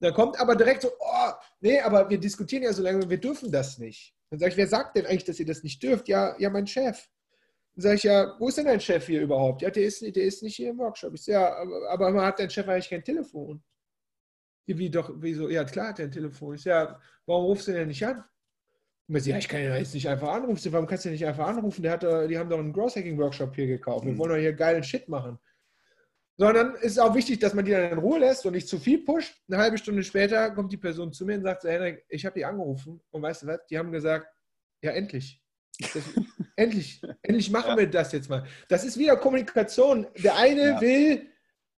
Dann 0.00 0.14
kommt 0.14 0.40
aber 0.40 0.56
direkt 0.56 0.82
so, 0.82 0.90
oh, 0.98 1.32
nee, 1.60 1.80
aber 1.80 2.08
wir 2.08 2.18
diskutieren 2.18 2.62
ja 2.62 2.72
so 2.72 2.82
lange, 2.82 3.08
wir 3.08 3.18
dürfen 3.18 3.52
das 3.52 3.78
nicht. 3.78 4.14
Dann 4.30 4.38
sage 4.38 4.52
ich, 4.52 4.56
wer 4.56 4.66
sagt 4.66 4.96
denn 4.96 5.06
eigentlich, 5.06 5.24
dass 5.24 5.38
ihr 5.38 5.46
das 5.46 5.62
nicht 5.62 5.82
dürft? 5.82 6.08
Ja, 6.08 6.34
ja, 6.38 6.48
mein 6.48 6.66
Chef. 6.66 7.08
Dann 7.74 7.82
sage 7.82 7.94
ich, 7.94 8.02
ja, 8.02 8.36
wo 8.38 8.48
ist 8.48 8.58
denn 8.58 8.66
dein 8.66 8.80
Chef 8.80 9.06
hier 9.06 9.22
überhaupt? 9.22 9.62
Ja, 9.62 9.70
der 9.70 9.84
ist, 9.84 10.02
der 10.02 10.24
ist 10.24 10.42
nicht 10.42 10.56
hier 10.56 10.70
im 10.70 10.78
Workshop. 10.78 11.14
Ich 11.14 11.24
sage, 11.24 11.38
ja, 11.38 11.56
aber, 11.56 11.90
aber 11.90 12.10
man 12.10 12.26
hat 12.26 12.38
dein 12.38 12.50
Chef 12.50 12.68
eigentlich 12.68 12.90
kein 12.90 13.04
Telefon. 13.04 13.62
Wie 14.66 14.90
doch, 14.90 15.10
wieso? 15.16 15.48
Ja, 15.48 15.64
klar 15.64 15.88
hat 15.88 15.98
er 15.98 16.06
ein 16.06 16.10
Telefon. 16.12 16.54
Ich 16.54 16.62
sage, 16.62 16.92
ja, 16.92 17.00
warum 17.26 17.46
rufst 17.46 17.68
du 17.68 17.72
denn 17.72 17.88
nicht 17.88 18.04
an? 18.04 18.22
Und 19.08 19.26
ja, 19.26 19.36
ich 19.36 19.48
kann 19.48 19.62
ja 19.62 19.76
jetzt 19.76 19.94
nicht 19.94 20.08
einfach 20.08 20.28
anrufen. 20.28 20.72
Warum 20.72 20.86
kannst 20.86 21.04
du 21.04 21.10
nicht 21.10 21.26
einfach 21.26 21.46
anrufen? 21.46 21.82
Der 21.82 21.92
hat, 21.92 22.02
die 22.02 22.38
haben 22.38 22.48
doch 22.48 22.58
einen 22.58 22.72
Growth 22.72 22.96
Hacking 22.96 23.18
Workshop 23.18 23.54
hier 23.54 23.66
gekauft. 23.66 24.04
Wir 24.04 24.12
mhm. 24.12 24.18
wollen 24.18 24.30
doch 24.30 24.38
hier 24.38 24.52
geilen 24.52 24.82
Shit 24.82 25.08
machen. 25.08 25.38
Sondern 26.38 26.74
es 26.76 26.92
ist 26.92 26.98
auch 26.98 27.14
wichtig, 27.14 27.40
dass 27.40 27.52
man 27.52 27.64
die 27.64 27.72
dann 27.72 27.92
in 27.92 27.98
Ruhe 27.98 28.20
lässt 28.20 28.46
und 28.46 28.54
nicht 28.54 28.68
zu 28.68 28.78
viel 28.78 29.04
pusht. 29.04 29.34
Eine 29.48 29.58
halbe 29.58 29.76
Stunde 29.76 30.02
später 30.02 30.50
kommt 30.52 30.72
die 30.72 30.78
Person 30.78 31.12
zu 31.12 31.26
mir 31.26 31.36
und 31.36 31.42
sagt, 31.42 31.62
so, 31.62 31.68
Henrik, 31.68 32.04
ich 32.08 32.24
habe 32.24 32.38
die 32.38 32.44
angerufen 32.44 33.00
und 33.10 33.22
weißt 33.22 33.42
du 33.42 33.48
was? 33.48 33.66
Die 33.68 33.76
haben 33.76 33.92
gesagt, 33.92 34.26
ja, 34.80 34.92
endlich. 34.92 35.42
Das, 35.92 36.04
endlich, 36.62 37.00
endlich 37.22 37.50
machen 37.50 37.70
ja. 37.70 37.78
wir 37.78 37.90
das 37.90 38.12
jetzt 38.12 38.30
mal. 38.30 38.44
Das 38.68 38.84
ist 38.84 38.98
wieder 38.98 39.16
Kommunikation. 39.16 40.06
Der 40.16 40.36
eine 40.36 40.62
ja. 40.62 40.80
will, 40.80 41.26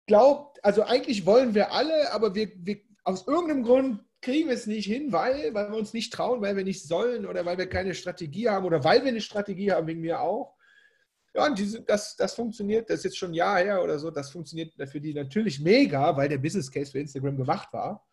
glaubt, 0.07 0.63
also 0.63 0.83
eigentlich 0.83 1.25
wollen 1.25 1.53
wir 1.53 1.71
alle, 1.71 2.11
aber 2.11 2.35
wir, 2.35 2.51
wir 2.55 2.81
aus 3.03 3.27
irgendeinem 3.27 3.63
Grund 3.63 4.03
kriegen 4.21 4.47
wir 4.47 4.55
es 4.55 4.67
nicht 4.67 4.85
hin, 4.85 5.11
weil, 5.11 5.53
weil 5.53 5.69
wir 5.69 5.77
uns 5.77 5.93
nicht 5.93 6.13
trauen, 6.13 6.41
weil 6.41 6.55
wir 6.55 6.63
nicht 6.63 6.87
sollen 6.87 7.25
oder 7.25 7.45
weil 7.45 7.57
wir 7.57 7.67
keine 7.67 7.93
Strategie 7.93 8.49
haben 8.49 8.65
oder 8.65 8.83
weil 8.83 9.01
wir 9.01 9.09
eine 9.09 9.21
Strategie 9.21 9.71
haben, 9.71 9.87
wegen 9.87 10.01
mir 10.01 10.21
auch. 10.21 10.55
Ja, 11.35 11.47
und 11.47 11.57
diese, 11.57 11.81
das, 11.81 12.15
das 12.15 12.35
funktioniert, 12.35 12.89
das 12.89 12.99
ist 12.99 13.05
jetzt 13.05 13.17
schon 13.17 13.31
ein 13.31 13.35
Jahr 13.35 13.57
her 13.57 13.83
oder 13.83 13.99
so, 13.99 14.11
das 14.11 14.31
funktioniert 14.31 14.73
für 14.89 15.01
die 15.01 15.13
natürlich 15.13 15.59
mega, 15.59 16.15
weil 16.15 16.29
der 16.29 16.37
Business 16.37 16.71
Case 16.71 16.91
für 16.91 16.99
Instagram 16.99 17.37
gemacht 17.37 17.73
war. 17.73 18.07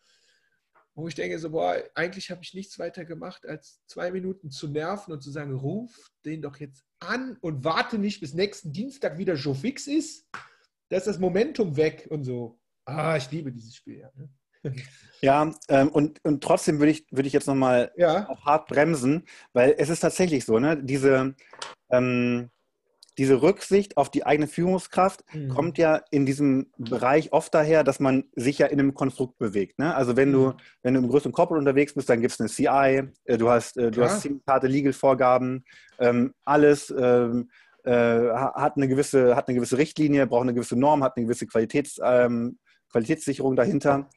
Wo 0.94 1.08
ich 1.08 1.14
denke, 1.14 1.38
so, 1.38 1.50
boah, 1.50 1.76
eigentlich 1.94 2.30
habe 2.30 2.42
ich 2.42 2.52
nichts 2.52 2.78
weiter 2.78 3.04
gemacht, 3.04 3.46
als 3.46 3.80
zwei 3.86 4.10
Minuten 4.10 4.50
zu 4.50 4.68
nerven 4.68 5.12
und 5.12 5.22
zu 5.22 5.30
sagen, 5.30 5.54
ruf 5.54 6.10
den 6.24 6.42
doch 6.42 6.56
jetzt 6.56 6.84
an 6.98 7.36
und 7.40 7.64
warte 7.64 7.98
nicht, 7.98 8.20
bis 8.20 8.34
nächsten 8.34 8.72
Dienstag 8.72 9.16
wieder 9.16 9.34
Joe 9.34 9.54
fix 9.54 9.86
ist. 9.86 10.28
Da 10.88 10.96
ist 10.96 11.06
das 11.06 11.18
Momentum 11.18 11.76
weg 11.76 12.08
und 12.10 12.24
so. 12.24 12.58
Ah, 12.84 13.16
ich 13.16 13.30
liebe 13.30 13.52
dieses 13.52 13.76
Spiel. 13.76 14.00
Ja, 14.00 14.10
ne? 14.14 14.28
Ja, 15.22 15.54
ähm, 15.68 15.88
und, 15.90 16.18
und 16.24 16.42
trotzdem 16.42 16.78
würde 16.78 16.92
ich, 16.92 17.06
würde 17.10 17.26
ich 17.26 17.34
jetzt 17.34 17.46
nochmal 17.46 17.92
ja. 17.96 18.28
auch 18.28 18.44
hart 18.46 18.68
bremsen, 18.68 19.24
weil 19.52 19.74
es 19.76 19.90
ist 19.90 20.00
tatsächlich 20.00 20.46
so, 20.46 20.58
ne? 20.58 20.82
diese, 20.82 21.34
ähm, 21.90 22.50
diese 23.18 23.42
Rücksicht 23.42 23.96
auf 23.96 24.10
die 24.10 24.24
eigene 24.24 24.46
Führungskraft 24.46 25.24
mhm. 25.32 25.48
kommt 25.48 25.78
ja 25.78 26.02
in 26.10 26.26
diesem 26.26 26.70
Bereich 26.78 27.32
oft 27.32 27.54
daher, 27.54 27.84
dass 27.84 28.00
man 28.00 28.24
sich 28.34 28.58
ja 28.58 28.66
in 28.66 28.78
einem 28.78 28.94
Konstrukt 28.94 29.38
bewegt. 29.38 29.78
Ne? 29.78 29.94
Also 29.94 30.16
wenn 30.16 30.32
du, 30.32 30.48
mhm. 30.48 30.54
wenn 30.82 30.94
du 30.94 31.00
im 31.00 31.08
größeren 31.08 31.32
Corporate 31.32 31.58
unterwegs 31.58 31.94
bist, 31.94 32.08
dann 32.08 32.20
gibt 32.20 32.32
es 32.32 32.40
eine 32.40 32.48
CI, 32.48 33.08
äh, 33.24 33.38
du 33.38 33.50
hast, 33.50 33.76
äh, 33.76 33.90
du 33.90 34.00
ja. 34.00 34.08
hast 34.08 34.28
harte 34.46 34.66
Legal-Vorgaben, 34.66 35.64
ähm, 35.98 36.34
alles 36.44 36.92
ähm, 36.96 37.50
äh, 37.84 37.92
hat, 37.92 38.76
eine 38.76 38.88
gewisse, 38.88 39.36
hat 39.36 39.48
eine 39.48 39.56
gewisse 39.56 39.78
Richtlinie, 39.78 40.26
braucht 40.26 40.42
eine 40.42 40.54
gewisse 40.54 40.78
Norm, 40.78 41.02
hat 41.02 41.16
eine 41.16 41.26
gewisse 41.26 41.46
Qualitäts, 41.46 41.98
ähm, 42.02 42.58
Qualitätssicherung 42.90 43.56
dahinter. 43.56 44.08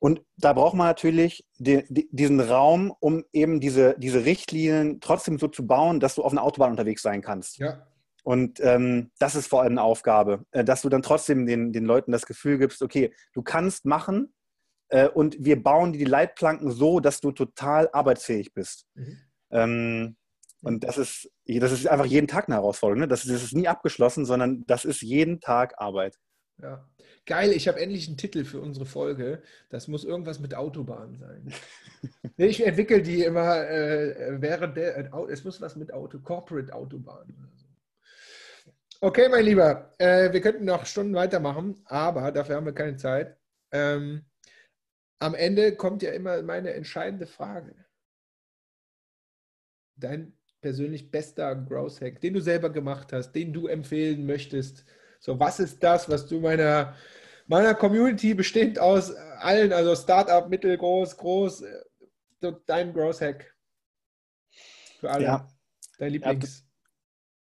Und 0.00 0.22
da 0.36 0.52
braucht 0.52 0.74
man 0.74 0.86
natürlich 0.86 1.44
die, 1.56 1.84
die, 1.88 2.08
diesen 2.12 2.40
Raum, 2.40 2.94
um 3.00 3.24
eben 3.32 3.58
diese, 3.58 3.96
diese 3.98 4.24
Richtlinien 4.24 5.00
trotzdem 5.00 5.38
so 5.38 5.48
zu 5.48 5.66
bauen, 5.66 5.98
dass 5.98 6.14
du 6.14 6.22
auf 6.22 6.32
einer 6.32 6.42
Autobahn 6.42 6.70
unterwegs 6.70 7.02
sein 7.02 7.20
kannst. 7.20 7.58
Ja. 7.58 7.86
Und 8.22 8.60
ähm, 8.60 9.10
das 9.18 9.34
ist 9.34 9.48
vor 9.48 9.62
allem 9.62 9.72
eine 9.72 9.82
Aufgabe, 9.82 10.44
äh, 10.52 10.62
dass 10.62 10.82
du 10.82 10.88
dann 10.88 11.02
trotzdem 11.02 11.46
den, 11.46 11.72
den 11.72 11.84
Leuten 11.84 12.12
das 12.12 12.26
Gefühl 12.26 12.58
gibst, 12.58 12.82
okay, 12.82 13.12
du 13.32 13.42
kannst 13.42 13.86
machen 13.86 14.34
äh, 14.88 15.08
und 15.08 15.36
wir 15.40 15.62
bauen 15.62 15.92
die 15.92 16.04
Leitplanken 16.04 16.70
so, 16.70 17.00
dass 17.00 17.20
du 17.20 17.32
total 17.32 17.88
arbeitsfähig 17.92 18.52
bist. 18.52 18.86
Mhm. 18.94 19.18
Ähm, 19.50 20.16
und 20.62 20.84
das 20.84 20.98
ist 20.98 21.30
das 21.46 21.72
ist 21.72 21.86
einfach 21.86 22.04
jeden 22.04 22.28
Tag 22.28 22.48
eine 22.48 22.56
Herausforderung. 22.56 23.00
Ne? 23.00 23.08
Das, 23.08 23.22
das 23.22 23.42
ist 23.42 23.54
nie 23.54 23.68
abgeschlossen, 23.68 24.24
sondern 24.26 24.64
das 24.66 24.84
ist 24.84 25.00
jeden 25.02 25.40
Tag 25.40 25.74
Arbeit. 25.78 26.16
Ja. 26.60 26.86
Geil, 27.28 27.52
ich 27.52 27.68
habe 27.68 27.78
endlich 27.78 28.08
einen 28.08 28.16
Titel 28.16 28.42
für 28.42 28.58
unsere 28.58 28.86
Folge. 28.86 29.42
Das 29.68 29.86
muss 29.86 30.02
irgendwas 30.02 30.40
mit 30.40 30.54
Autobahn 30.54 31.14
sein. 31.14 31.52
ich 32.38 32.66
entwickle 32.66 33.02
die 33.02 33.22
immer 33.22 33.68
äh, 33.68 34.40
während 34.40 34.78
der. 34.78 34.96
Äh, 34.96 35.10
es 35.28 35.44
muss 35.44 35.60
was 35.60 35.76
mit 35.76 35.92
Auto, 35.92 36.20
Corporate 36.20 36.72
Autobahn. 36.72 37.34
Okay, 39.02 39.28
mein 39.28 39.44
Lieber, 39.44 39.94
äh, 39.98 40.32
wir 40.32 40.40
könnten 40.40 40.64
noch 40.64 40.86
Stunden 40.86 41.12
weitermachen, 41.12 41.78
aber 41.84 42.32
dafür 42.32 42.56
haben 42.56 42.64
wir 42.64 42.72
keine 42.72 42.96
Zeit. 42.96 43.36
Ähm, 43.72 44.24
am 45.18 45.34
Ende 45.34 45.76
kommt 45.76 46.02
ja 46.02 46.12
immer 46.12 46.40
meine 46.42 46.72
entscheidende 46.72 47.26
Frage. 47.26 47.74
Dein 49.96 50.32
persönlich 50.62 51.10
bester 51.10 51.54
Growth 51.54 52.00
Hack, 52.00 52.22
den 52.22 52.32
du 52.32 52.40
selber 52.40 52.70
gemacht 52.70 53.12
hast, 53.12 53.32
den 53.32 53.52
du 53.52 53.66
empfehlen 53.66 54.24
möchtest. 54.24 54.86
So, 55.18 55.38
was 55.38 55.60
ist 55.60 55.82
das, 55.82 56.08
was 56.08 56.26
du 56.26 56.40
meiner, 56.40 56.94
meiner 57.46 57.74
Community 57.74 58.34
bestehend 58.34 58.78
aus 58.78 59.14
allen, 59.14 59.72
also 59.72 59.94
Startup, 59.94 60.48
mittelgroß, 60.48 61.16
groß, 61.16 61.64
so 62.40 62.50
dein 62.66 62.92
Growth 62.92 63.20
Hack 63.20 63.54
für 65.00 65.10
alle? 65.10 65.24
Ja. 65.24 65.48
Dein 65.98 66.12
Lieblings. 66.12 66.64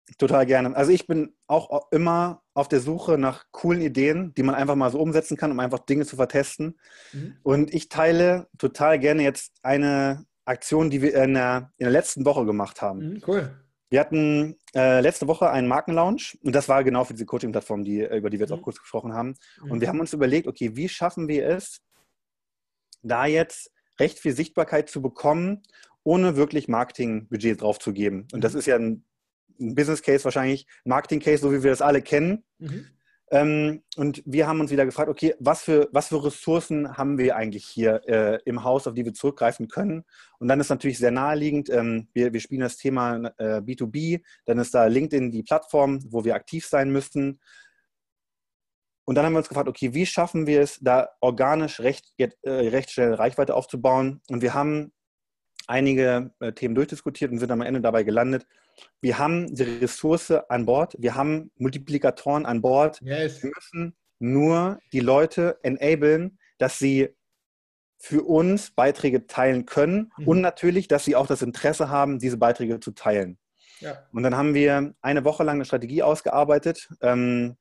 Ja, 0.08 0.16
total 0.18 0.46
gerne. 0.46 0.76
Also 0.76 0.92
ich 0.92 1.08
bin 1.08 1.36
auch 1.48 1.92
immer 1.92 2.44
auf 2.54 2.68
der 2.68 2.80
Suche 2.80 3.18
nach 3.18 3.46
coolen 3.52 3.82
Ideen, 3.82 4.34
die 4.36 4.44
man 4.44 4.54
einfach 4.54 4.76
mal 4.76 4.92
so 4.92 5.00
umsetzen 5.00 5.38
kann, 5.38 5.52
um 5.52 5.60
einfach 5.60 5.80
Dinge 5.80 6.06
zu 6.06 6.16
vertesten. 6.16 6.78
Mhm. 7.14 7.38
Und 7.42 7.74
ich 7.74 7.90
teile 7.90 8.48
total 8.60 9.00
gerne 9.00 9.24
jetzt 9.24 9.54
eine 9.64 10.26
Aktion, 10.46 10.90
die 10.90 11.02
wir 11.02 11.16
in 11.16 11.34
der, 11.34 11.72
in 11.78 11.86
der 11.86 11.92
letzten 11.92 12.26
Woche 12.26 12.46
gemacht 12.46 12.82
haben. 12.82 13.14
Mhm, 13.14 13.24
cool. 13.28 13.63
Wir 13.94 14.00
hatten 14.00 14.56
äh, 14.74 15.02
letzte 15.02 15.28
Woche 15.28 15.52
einen 15.52 15.68
Markenlaunch 15.68 16.40
und 16.42 16.56
das 16.56 16.68
war 16.68 16.84
genau 16.84 17.04
für 17.04 17.14
diese 17.14 17.28
Coaching-Plattform, 17.28 17.84
die, 17.84 18.00
über 18.02 18.32
die 18.32 18.40
wir 18.40 18.46
jetzt 18.46 18.50
mhm. 18.50 18.58
auch 18.58 18.64
kurz 18.64 18.80
gesprochen 18.80 19.14
haben. 19.14 19.36
Mhm. 19.62 19.70
Und 19.70 19.82
wir 19.82 19.88
haben 19.88 20.00
uns 20.00 20.14
überlegt, 20.14 20.48
okay, 20.48 20.76
wie 20.76 20.90
schaffen 20.90 21.28
wir 21.28 21.48
es, 21.48 21.80
da 23.04 23.28
jetzt 23.28 23.72
recht 24.00 24.18
viel 24.18 24.36
Sichtbarkeit 24.36 24.90
zu 24.90 25.00
bekommen, 25.04 25.62
ohne 26.02 26.36
wirklich 26.36 26.68
Marketingbudget 26.68 27.62
draufzugeben. 27.62 28.28
Und 28.34 28.44
das 28.44 28.54
mhm. 28.54 28.60
ist 28.60 28.66
ja 28.66 28.78
ein, 28.78 29.06
ein 29.60 29.76
Business 29.76 30.02
Case 30.02 30.24
wahrscheinlich, 30.24 30.66
ein 30.86 30.90
Marketing 30.90 31.20
Case, 31.20 31.44
so 31.44 31.52
wie 31.52 31.62
wir 31.62 31.70
das 31.70 31.84
alle 31.84 32.02
kennen. 32.02 32.44
Mhm. 32.58 32.88
Ähm, 33.32 33.84
und 33.96 34.22
wir 34.26 34.48
haben 34.48 34.60
uns 34.60 34.70
wieder 34.70 34.86
gefragt, 34.86 35.10
okay, 35.10 35.34
was 35.40 35.64
für, 35.64 35.90
was 35.92 36.10
für 36.10 36.24
Ressourcen 36.24 36.98
haben 36.98 37.18
wir 37.18 37.36
eigentlich 37.36 37.66
hier 37.66 38.02
äh, 38.08 38.40
im 38.46 38.64
Haus, 38.64 38.86
auf 38.86 38.94
die 38.94 39.06
wir 39.06 39.14
zurückgreifen 39.14 39.68
können? 39.68 40.04
Und 40.40 40.48
dann 40.50 40.60
ist 40.60 40.70
natürlich 40.70 41.00
sehr 41.00 41.12
naheliegend, 41.12 41.70
ähm, 41.70 42.10
wir, 42.14 42.34
wir 42.34 42.40
spielen 42.40 42.62
das 42.62 42.78
Thema 42.78 43.32
äh, 43.38 43.62
B2B, 43.62 44.22
dann 44.46 44.60
ist 44.60 44.74
da 44.74 44.86
LinkedIn 44.86 45.32
die 45.32 45.44
Plattform, 45.44 46.00
wo 46.10 46.26
wir 46.26 46.36
aktiv 46.36 46.66
sein 46.68 46.92
müssen. 46.92 47.40
Und 49.06 49.16
dann 49.16 49.26
haben 49.26 49.34
wir 49.34 49.40
uns 49.40 49.50
gefragt, 49.50 49.68
okay, 49.68 49.94
wie 49.94 50.06
schaffen 50.06 50.48
wir 50.48 50.62
es, 50.62 50.80
da 50.80 51.10
organisch 51.20 51.80
recht, 51.80 52.14
äh, 52.18 52.30
recht 52.50 52.92
schnell 52.92 53.14
Reichweite 53.14 53.56
aufzubauen? 53.56 54.22
Und 54.30 54.42
wir 54.42 54.54
haben 54.54 54.94
einige 55.68 56.32
äh, 56.40 56.54
Themen 56.54 56.76
durchdiskutiert 56.76 57.32
und 57.32 57.40
sind 57.40 57.52
am 57.52 57.62
Ende 57.62 57.82
dabei 57.82 58.04
gelandet. 58.04 58.46
Wir 59.02 59.18
haben 59.18 59.54
die 59.54 59.64
Ressource 59.64 60.32
an 60.32 60.66
Bord, 60.66 60.96
wir 61.00 61.16
haben 61.16 61.52
Multiplikatoren 61.56 62.46
an 62.46 62.62
Bord. 62.62 63.00
Yes. 63.02 63.44
Wir 63.44 63.52
müssen 63.56 63.96
nur 64.20 64.80
die 64.94 65.02
Leute 65.02 65.60
enablen, 65.64 66.40
dass 66.58 66.80
sie 66.80 67.10
für 67.98 68.24
uns 68.24 68.72
Beiträge 68.72 69.28
teilen 69.28 69.66
können 69.66 70.12
mhm. 70.18 70.28
und 70.28 70.42
natürlich, 70.42 70.88
dass 70.88 71.06
sie 71.06 71.16
auch 71.16 71.28
das 71.28 71.42
Interesse 71.42 71.90
haben, 71.90 72.20
diese 72.20 72.38
Beiträge 72.38 72.80
zu 72.80 72.92
teilen. 72.92 73.38
Ja. 73.80 74.06
Und 74.12 74.24
dann 74.24 74.36
haben 74.36 74.54
wir 74.54 74.94
eine 75.02 75.26
Woche 75.26 75.44
lang 75.44 75.56
eine 75.56 75.66
Strategie 75.66 76.04
ausgearbeitet, 76.04 76.90
ähm, 77.02 77.58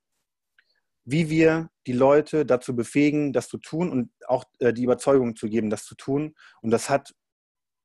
wie 1.05 1.31
wir 1.31 1.71
die 1.87 1.93
Leute 1.93 2.47
dazu 2.47 2.77
befähigen, 2.77 3.33
das 3.33 3.49
zu 3.49 3.59
tun 3.59 3.91
und 3.91 4.11
auch 4.27 4.45
äh, 4.61 4.73
die 4.73 4.85
Überzeugung 4.85 5.37
zu 5.37 5.49
geben, 5.49 5.71
das 5.71 5.85
zu 5.85 5.95
tun. 5.95 6.35
Und 6.61 6.71
das 6.71 6.91
hat 6.91 7.13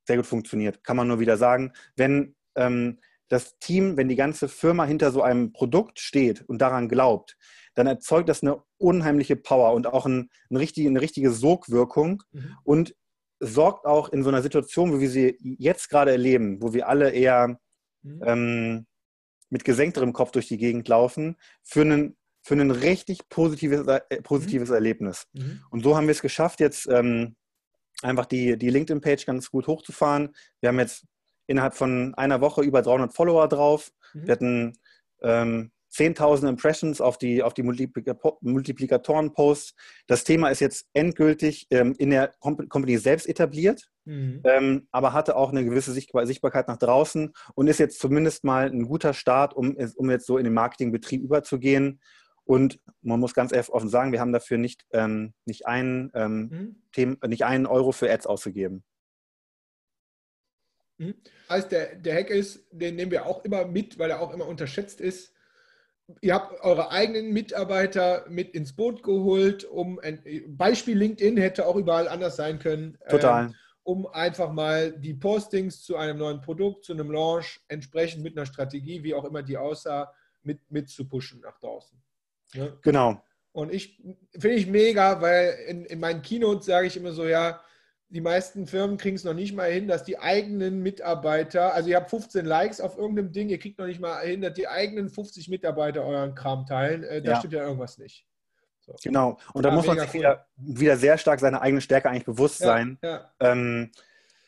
sehr 0.08 0.18
gut 0.18 0.28
funktioniert. 0.28 0.84
Kann 0.84 0.98
man 0.98 1.08
nur 1.08 1.20
wieder 1.20 1.38
sagen, 1.38 1.74
wenn 1.96 2.36
ähm, 2.56 3.00
das 3.30 3.58
Team, 3.60 3.98
wenn 3.98 4.08
die 4.08 4.16
ganze 4.16 4.48
Firma 4.48 4.86
hinter 4.86 5.12
so 5.12 5.22
einem 5.22 5.52
Produkt 5.52 6.00
steht 6.00 6.42
und 6.48 6.60
daran 6.60 6.90
glaubt, 6.90 7.38
dann 7.76 7.88
erzeugt 7.88 8.30
das 8.30 8.42
eine 8.42 8.64
unheimliche 8.78 9.36
Power 9.36 9.74
und 9.74 9.88
auch 9.88 10.06
ein, 10.06 10.30
ein 10.50 10.58
richtig, 10.58 10.88
eine 10.88 11.02
richtige 11.02 11.32
Sogwirkung 11.32 12.24
mhm. 12.32 12.58
und 12.64 12.96
sorgt 13.40 13.86
auch 13.86 14.10
in 14.10 14.24
so 14.24 14.30
einer 14.30 14.42
Situation, 14.42 14.96
wie 14.96 15.02
wir 15.02 15.10
sie 15.10 15.38
jetzt 15.40 15.90
gerade 15.90 16.12
erleben, 16.12 16.62
wo 16.62 16.74
wir 16.74 16.88
alle 16.88 17.12
eher 17.12 17.60
mhm. 18.02 18.22
ähm, 18.26 18.86
mit 19.50 19.64
gesenkterem 19.64 20.14
Kopf 20.14 20.32
durch 20.32 20.48
die 20.48 20.58
Gegend 20.58 20.88
laufen, 20.88 21.38
für 21.64 21.82
einen 21.82 22.18
für 22.48 22.56
ein 22.56 22.72
richtig 22.72 23.28
positives, 23.28 23.86
äh, 23.88 24.22
positives 24.22 24.70
mhm. 24.70 24.76
Erlebnis. 24.76 25.28
Mhm. 25.34 25.62
Und 25.70 25.84
so 25.84 25.98
haben 25.98 26.08
wir 26.08 26.14
es 26.14 26.22
geschafft, 26.22 26.62
jetzt 26.62 26.88
ähm, 26.88 27.36
einfach 28.02 28.26
die, 28.26 28.58
die 28.58 28.70
LinkedIn-Page 28.70 29.26
ganz 29.26 29.52
gut 29.52 29.68
hochzufahren. 29.68 30.34
Wir 30.62 30.70
haben 30.70 30.80
jetzt 30.80 31.04
innerhalb 31.48 31.74
von 31.74 32.14
einer 32.16 32.42
Woche 32.42 32.62
über 32.62 32.82
300 32.82 33.14
Follower 33.14 33.48
drauf. 33.48 33.92
Mhm. 34.14 34.28
Wir 34.28 34.32
hatten 34.34 34.74
ähm, 35.22 35.72
10.000 35.94 36.50
Impressions 36.50 37.02
auf 37.02 37.18
die, 37.18 37.42
auf 37.42 37.54
die 37.54 37.64
Multiplikatoren-Posts. 37.64 39.74
Das 40.06 40.24
Thema 40.24 40.50
ist 40.50 40.60
jetzt 40.60 40.88
endgültig 40.94 41.68
ähm, 41.72 41.96
in 41.98 42.12
der 42.12 42.34
Company 42.40 42.98
selbst 42.98 43.28
etabliert, 43.28 43.90
mhm. 44.06 44.42
ähm, 44.44 44.88
aber 44.92 45.14
hatte 45.14 45.36
auch 45.36 45.52
eine 45.52 45.66
gewisse 45.66 45.94
Sichtbarkeit 45.94 46.68
nach 46.68 46.78
draußen 46.78 47.34
und 47.56 47.68
ist 47.68 47.80
jetzt 47.80 48.00
zumindest 48.00 48.44
mal 48.44 48.70
ein 48.70 48.84
guter 48.84 49.14
Start, 49.14 49.56
um, 49.56 49.76
um 49.96 50.12
jetzt 50.12 50.28
so 50.28 50.38
in 50.38 50.44
den 50.44 50.54
Marketingbetrieb 50.54 51.24
überzugehen. 51.24 52.00
Und 52.44 52.80
man 53.02 53.20
muss 53.20 53.34
ganz 53.34 53.52
offen 53.54 53.90
sagen, 53.90 54.14
wir 54.14 54.22
haben 54.22 54.32
dafür 54.32 54.58
nicht, 54.58 54.86
ähm, 54.94 55.34
nicht, 55.46 55.68
einen, 55.68 56.12
ähm, 56.14 56.78
mhm. 56.96 57.18
Nicht 57.28 57.44
einen 57.44 57.66
Euro 57.66 57.92
für 57.92 58.10
Ads 58.10 58.26
ausgegeben. 58.26 58.84
Mhm. 60.98 61.16
Also 61.48 61.70
der, 61.70 61.96
der 61.96 62.16
Hack 62.16 62.30
ist, 62.30 62.66
den 62.72 62.96
nehmen 62.96 63.12
wir 63.12 63.26
auch 63.26 63.44
immer 63.46 63.66
mit, 63.66 64.00
weil 64.00 64.10
er 64.10 64.22
auch 64.22 64.34
immer 64.34 64.48
unterschätzt 64.48 65.02
ist. 65.02 65.34
Ihr 66.22 66.34
habt 66.34 66.62
eure 66.62 66.92
eigenen 66.92 67.34
Mitarbeiter 67.34 68.26
mit 68.30 68.54
ins 68.54 68.74
Boot 68.74 69.04
geholt, 69.04 69.66
um 69.66 70.00
ein 70.00 70.24
Beispiel 70.48 70.98
LinkedIn 70.98 71.36
hätte 71.38 71.68
auch 71.68 71.76
überall 71.76 72.08
anders 72.08 72.38
sein 72.38 72.60
können. 72.60 72.98
Total. 73.10 73.48
Ähm, 73.48 73.56
um 73.84 74.06
einfach 74.06 74.52
mal 74.52 74.92
die 74.92 75.14
Postings 75.14 75.84
zu 75.84 75.96
einem 75.96 76.18
neuen 76.18 76.42
Produkt, 76.42 76.84
zu 76.86 76.94
einem 76.94 77.10
Launch 77.10 77.62
entsprechend 77.68 78.22
mit 78.22 78.38
einer 78.38 78.46
Strategie, 78.46 79.04
wie 79.04 79.14
auch 79.14 79.24
immer 79.24 79.44
die 79.44 79.58
aussah, 79.58 80.14
mit, 80.44 80.60
mit 80.70 80.90
zu 80.90 81.08
pushen 81.08 81.42
nach 81.42 81.58
draußen. 81.60 81.98
Ja. 82.54 82.68
Genau. 82.82 83.22
Und 83.54 83.74
ich 83.74 84.02
finde 84.32 84.58
ich 84.58 84.68
mega, 84.68 85.22
weil 85.22 85.58
in, 85.68 85.86
in 85.86 86.00
meinen 86.00 86.22
Keynotes 86.22 86.66
sage 86.66 86.88
ich 86.88 86.98
immer 86.98 87.12
so, 87.12 87.26
ja, 87.26 87.62
die 88.10 88.22
meisten 88.22 88.68
Firmen 88.68 88.98
kriegen 88.98 89.18
es 89.18 89.24
noch 89.24 89.34
nicht 89.34 89.54
mal 89.54 89.70
hin, 89.70 89.88
dass 89.88 90.04
die 90.04 90.18
eigenen 90.18 90.82
Mitarbeiter, 90.82 91.74
also 91.74 91.90
ihr 91.90 91.98
habt 91.98 92.10
15 92.10 92.46
Likes 92.46 92.80
auf 92.80 92.98
irgendeinem 92.98 93.34
Ding, 93.34 93.50
ihr 93.50 93.60
kriegt 93.60 93.78
noch 93.80 93.86
nicht 93.86 94.00
mal 94.00 94.26
hin, 94.26 94.42
dass 94.42 94.54
die 94.54 94.68
eigenen 94.68 95.10
50 95.10 95.50
Mitarbeiter 95.50 96.06
euren 96.06 96.34
Kram 96.34 96.66
teilen. 96.66 97.04
Äh, 97.04 97.22
da 97.22 97.32
ja. 97.32 97.38
stimmt 97.38 97.54
ja 97.54 97.64
irgendwas 97.64 97.98
nicht. 97.98 98.26
So. 98.80 98.96
Genau. 99.04 99.38
Und 99.54 99.64
da 99.64 99.72
muss 99.72 99.86
man 99.86 100.00
sich 100.00 100.08
cool. 100.14 100.20
wieder, 100.22 100.48
wieder, 100.56 100.98
sehr 100.98 101.18
stark 101.18 101.42
seiner 101.42 101.62
eigenen 101.62 101.82
Stärke 101.82 102.10
eigentlich 102.10 102.26
bewusst 102.26 102.62
ja, 102.62 102.68
sein. 102.68 102.98
Ja. 103.04 103.32
Ähm, 103.42 103.92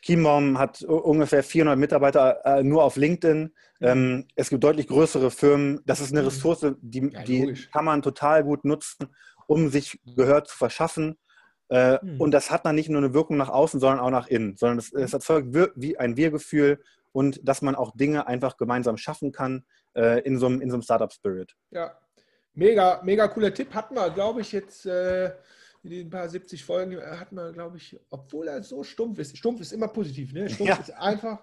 Chiembaum 0.00 0.58
hat 0.58 0.82
ungefähr 0.82 1.42
400 1.42 1.78
Mitarbeiter 1.78 2.40
äh, 2.46 2.62
nur 2.62 2.84
auf 2.84 2.96
LinkedIn. 2.96 3.54
Mhm. 3.80 3.86
Ähm, 3.86 4.28
es 4.34 4.48
gibt 4.48 4.64
deutlich 4.64 4.86
größere 4.86 5.30
Firmen. 5.30 5.80
Das 5.84 6.00
ist 6.00 6.12
eine 6.12 6.22
mhm. 6.22 6.28
Ressource, 6.28 6.66
die, 6.80 7.10
die 7.26 7.54
kann 7.70 7.84
man 7.84 8.00
total 8.00 8.42
gut 8.42 8.64
nutzen, 8.64 9.14
um 9.46 9.68
sich 9.68 10.00
Gehör 10.16 10.44
zu 10.44 10.56
verschaffen. 10.56 11.18
Äh, 11.70 12.04
mhm. 12.04 12.20
Und 12.20 12.32
das 12.32 12.50
hat 12.50 12.66
dann 12.66 12.74
nicht 12.74 12.88
nur 12.88 12.98
eine 12.98 13.14
Wirkung 13.14 13.36
nach 13.36 13.48
außen, 13.48 13.80
sondern 13.80 14.00
auch 14.00 14.10
nach 14.10 14.26
innen, 14.26 14.56
sondern 14.56 14.78
es, 14.78 14.92
es 14.92 15.12
erzeugt 15.12 15.54
wie 15.76 15.96
ein 15.96 16.16
Wir-Gefühl 16.16 16.82
und 17.12 17.40
dass 17.48 17.62
man 17.62 17.74
auch 17.74 17.96
Dinge 17.96 18.26
einfach 18.26 18.56
gemeinsam 18.56 18.96
schaffen 18.96 19.32
kann 19.32 19.64
äh, 19.94 20.20
in 20.22 20.38
so 20.38 20.46
einem, 20.46 20.60
in 20.60 20.70
so 20.70 20.74
einem 20.74 20.82
Startup-Spirit. 20.82 21.54
Ja, 21.70 21.96
mega, 22.54 23.00
mega 23.04 23.28
cooler 23.28 23.54
Tipp. 23.54 23.72
Hatten 23.72 23.94
wir, 23.94 24.10
glaube 24.10 24.40
ich, 24.40 24.52
jetzt 24.52 24.84
äh, 24.86 25.32
in 25.82 25.90
den 25.90 26.10
paar 26.10 26.28
70 26.28 26.64
Folgen 26.64 26.92
äh, 26.92 27.02
hat 27.02 27.32
man, 27.32 27.52
glaube 27.52 27.76
ich, 27.76 27.98
obwohl 28.10 28.48
er 28.48 28.62
so 28.62 28.82
stumpf 28.82 29.18
ist, 29.18 29.36
stumpf 29.36 29.60
ist 29.60 29.72
immer 29.72 29.88
positiv, 29.88 30.32
ne? 30.32 30.48
Stumpf 30.48 30.70
ja. 30.70 30.76
ist 30.76 30.92
einfach, 30.94 31.40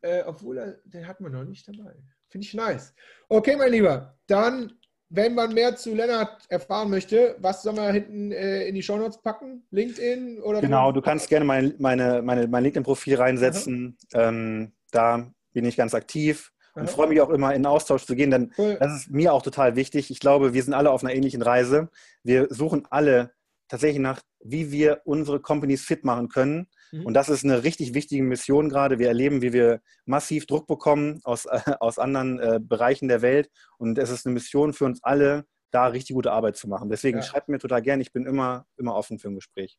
äh, 0.00 0.22
obwohl 0.22 0.58
er, 0.58 0.78
den 0.84 1.06
hat 1.06 1.20
man 1.20 1.32
noch 1.32 1.44
nicht 1.44 1.66
dabei. 1.68 1.94
Finde 2.28 2.46
ich 2.46 2.54
nice. 2.54 2.94
Okay, 3.28 3.56
mein 3.56 3.72
Lieber, 3.72 4.16
dann, 4.26 4.72
wenn 5.08 5.34
man 5.34 5.54
mehr 5.54 5.76
zu 5.76 5.94
Lennart 5.94 6.42
erfahren 6.48 6.90
möchte, 6.90 7.36
was 7.38 7.62
soll 7.62 7.74
man 7.74 7.92
hinten 7.92 8.32
äh, 8.32 8.66
in 8.66 8.74
die 8.74 8.82
Shownotes 8.82 9.22
packen? 9.22 9.64
LinkedIn 9.70 10.40
oder? 10.40 10.60
Genau, 10.60 10.92
du 10.92 11.00
kannst 11.00 11.28
gerne 11.28 11.44
mein, 11.44 11.74
meine, 11.78 12.22
meine, 12.22 12.48
mein 12.48 12.64
LinkedIn-Profil 12.64 13.16
reinsetzen. 13.16 13.96
Ähm, 14.14 14.72
da 14.90 15.30
bin 15.52 15.64
ich 15.64 15.76
ganz 15.76 15.94
aktiv 15.94 16.52
und 16.74 16.90
freue 16.90 17.08
mich 17.08 17.20
auch 17.20 17.30
immer 17.30 17.54
in 17.54 17.64
Austausch 17.64 18.04
zu 18.04 18.14
gehen, 18.14 18.30
denn 18.30 18.52
cool. 18.58 18.76
das 18.78 18.94
ist 18.94 19.10
mir 19.10 19.32
auch 19.32 19.42
total 19.42 19.76
wichtig. 19.76 20.10
Ich 20.10 20.20
glaube, 20.20 20.52
wir 20.52 20.62
sind 20.62 20.74
alle 20.74 20.90
auf 20.90 21.02
einer 21.02 21.14
ähnlichen 21.14 21.40
Reise. 21.40 21.88
Wir 22.22 22.48
suchen 22.50 22.86
alle 22.90 23.32
tatsächlich 23.68 24.00
nach, 24.00 24.20
wie 24.40 24.70
wir 24.70 25.00
unsere 25.04 25.40
Companies 25.40 25.84
fit 25.84 26.04
machen 26.04 26.28
können. 26.28 26.66
Mhm. 26.92 27.06
Und 27.06 27.14
das 27.14 27.28
ist 27.28 27.44
eine 27.44 27.64
richtig 27.64 27.94
wichtige 27.94 28.22
Mission 28.22 28.68
gerade. 28.68 28.98
Wir 28.98 29.08
erleben, 29.08 29.42
wie 29.42 29.52
wir 29.52 29.80
massiv 30.04 30.46
Druck 30.46 30.66
bekommen 30.66 31.20
aus, 31.24 31.46
äh, 31.46 31.60
aus 31.80 31.98
anderen 31.98 32.38
äh, 32.38 32.60
Bereichen 32.60 33.08
der 33.08 33.22
Welt. 33.22 33.50
Und 33.78 33.98
es 33.98 34.10
ist 34.10 34.26
eine 34.26 34.34
Mission 34.34 34.72
für 34.72 34.84
uns 34.84 35.02
alle, 35.02 35.46
da 35.70 35.86
richtig 35.86 36.14
gute 36.14 36.32
Arbeit 36.32 36.56
zu 36.56 36.68
machen. 36.68 36.88
Deswegen 36.88 37.18
ja. 37.18 37.24
schreibt 37.24 37.48
mir 37.48 37.58
total 37.58 37.82
gern. 37.82 38.00
Ich 38.00 38.12
bin 38.12 38.26
immer, 38.26 38.66
immer 38.76 38.94
offen 38.94 39.18
für 39.18 39.28
ein 39.28 39.34
Gespräch. 39.34 39.78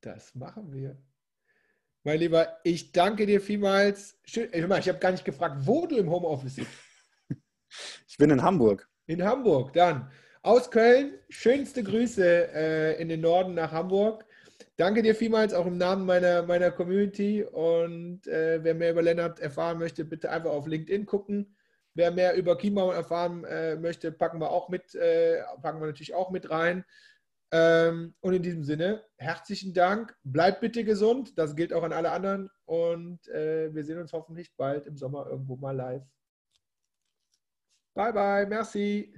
Das 0.00 0.34
machen 0.34 0.72
wir. 0.72 0.96
Mein 2.02 2.18
Lieber, 2.18 2.58
ich 2.64 2.92
danke 2.92 3.26
dir 3.26 3.40
vielmals. 3.40 4.18
Schön, 4.24 4.48
ich 4.52 4.62
habe 4.62 4.98
gar 4.98 5.12
nicht 5.12 5.24
gefragt, 5.24 5.58
wo 5.66 5.86
du 5.86 5.96
im 5.96 6.10
Homeoffice 6.10 6.56
bist. 6.56 6.70
Ich 8.08 8.16
bin 8.16 8.30
in 8.30 8.42
Hamburg. 8.42 8.88
In 9.06 9.22
Hamburg, 9.22 9.72
dann. 9.74 10.10
Aus 10.42 10.72
Köln, 10.72 11.12
schönste 11.28 11.84
Grüße 11.84 12.52
äh, 12.52 13.00
in 13.00 13.08
den 13.08 13.20
Norden 13.20 13.54
nach 13.54 13.70
Hamburg. 13.70 14.26
Danke 14.80 15.02
dir 15.02 15.14
vielmals 15.14 15.52
auch 15.52 15.66
im 15.66 15.76
Namen 15.76 16.06
meiner, 16.06 16.42
meiner 16.42 16.70
Community. 16.70 17.44
Und 17.44 18.26
äh, 18.26 18.64
wer 18.64 18.74
mehr 18.74 18.92
über 18.92 19.02
Lennart 19.02 19.38
erfahren 19.38 19.78
möchte, 19.78 20.06
bitte 20.06 20.30
einfach 20.30 20.52
auf 20.52 20.66
LinkedIn 20.66 21.04
gucken. 21.04 21.54
Wer 21.92 22.10
mehr 22.10 22.34
über 22.34 22.56
Chiembaum 22.56 22.90
erfahren 22.90 23.44
äh, 23.44 23.76
möchte, 23.76 24.10
packen 24.10 24.40
wir 24.40 24.50
auch 24.50 24.70
mit, 24.70 24.94
äh, 24.94 25.42
packen 25.60 25.80
wir 25.80 25.86
natürlich 25.86 26.14
auch 26.14 26.30
mit 26.30 26.48
rein. 26.48 26.86
Ähm, 27.52 28.14
und 28.20 28.32
in 28.32 28.42
diesem 28.42 28.64
Sinne, 28.64 29.04
herzlichen 29.18 29.74
Dank. 29.74 30.16
Bleibt 30.24 30.62
bitte 30.62 30.82
gesund. 30.82 31.36
Das 31.36 31.56
gilt 31.56 31.74
auch 31.74 31.82
an 31.82 31.92
alle 31.92 32.12
anderen. 32.12 32.48
Und 32.64 33.28
äh, 33.28 33.74
wir 33.74 33.84
sehen 33.84 33.98
uns 33.98 34.14
hoffentlich 34.14 34.56
bald 34.56 34.86
im 34.86 34.96
Sommer 34.96 35.26
irgendwo 35.28 35.56
mal 35.56 35.76
live. 35.76 36.06
Bye, 37.92 38.14
bye. 38.14 38.46
Merci. 38.46 39.12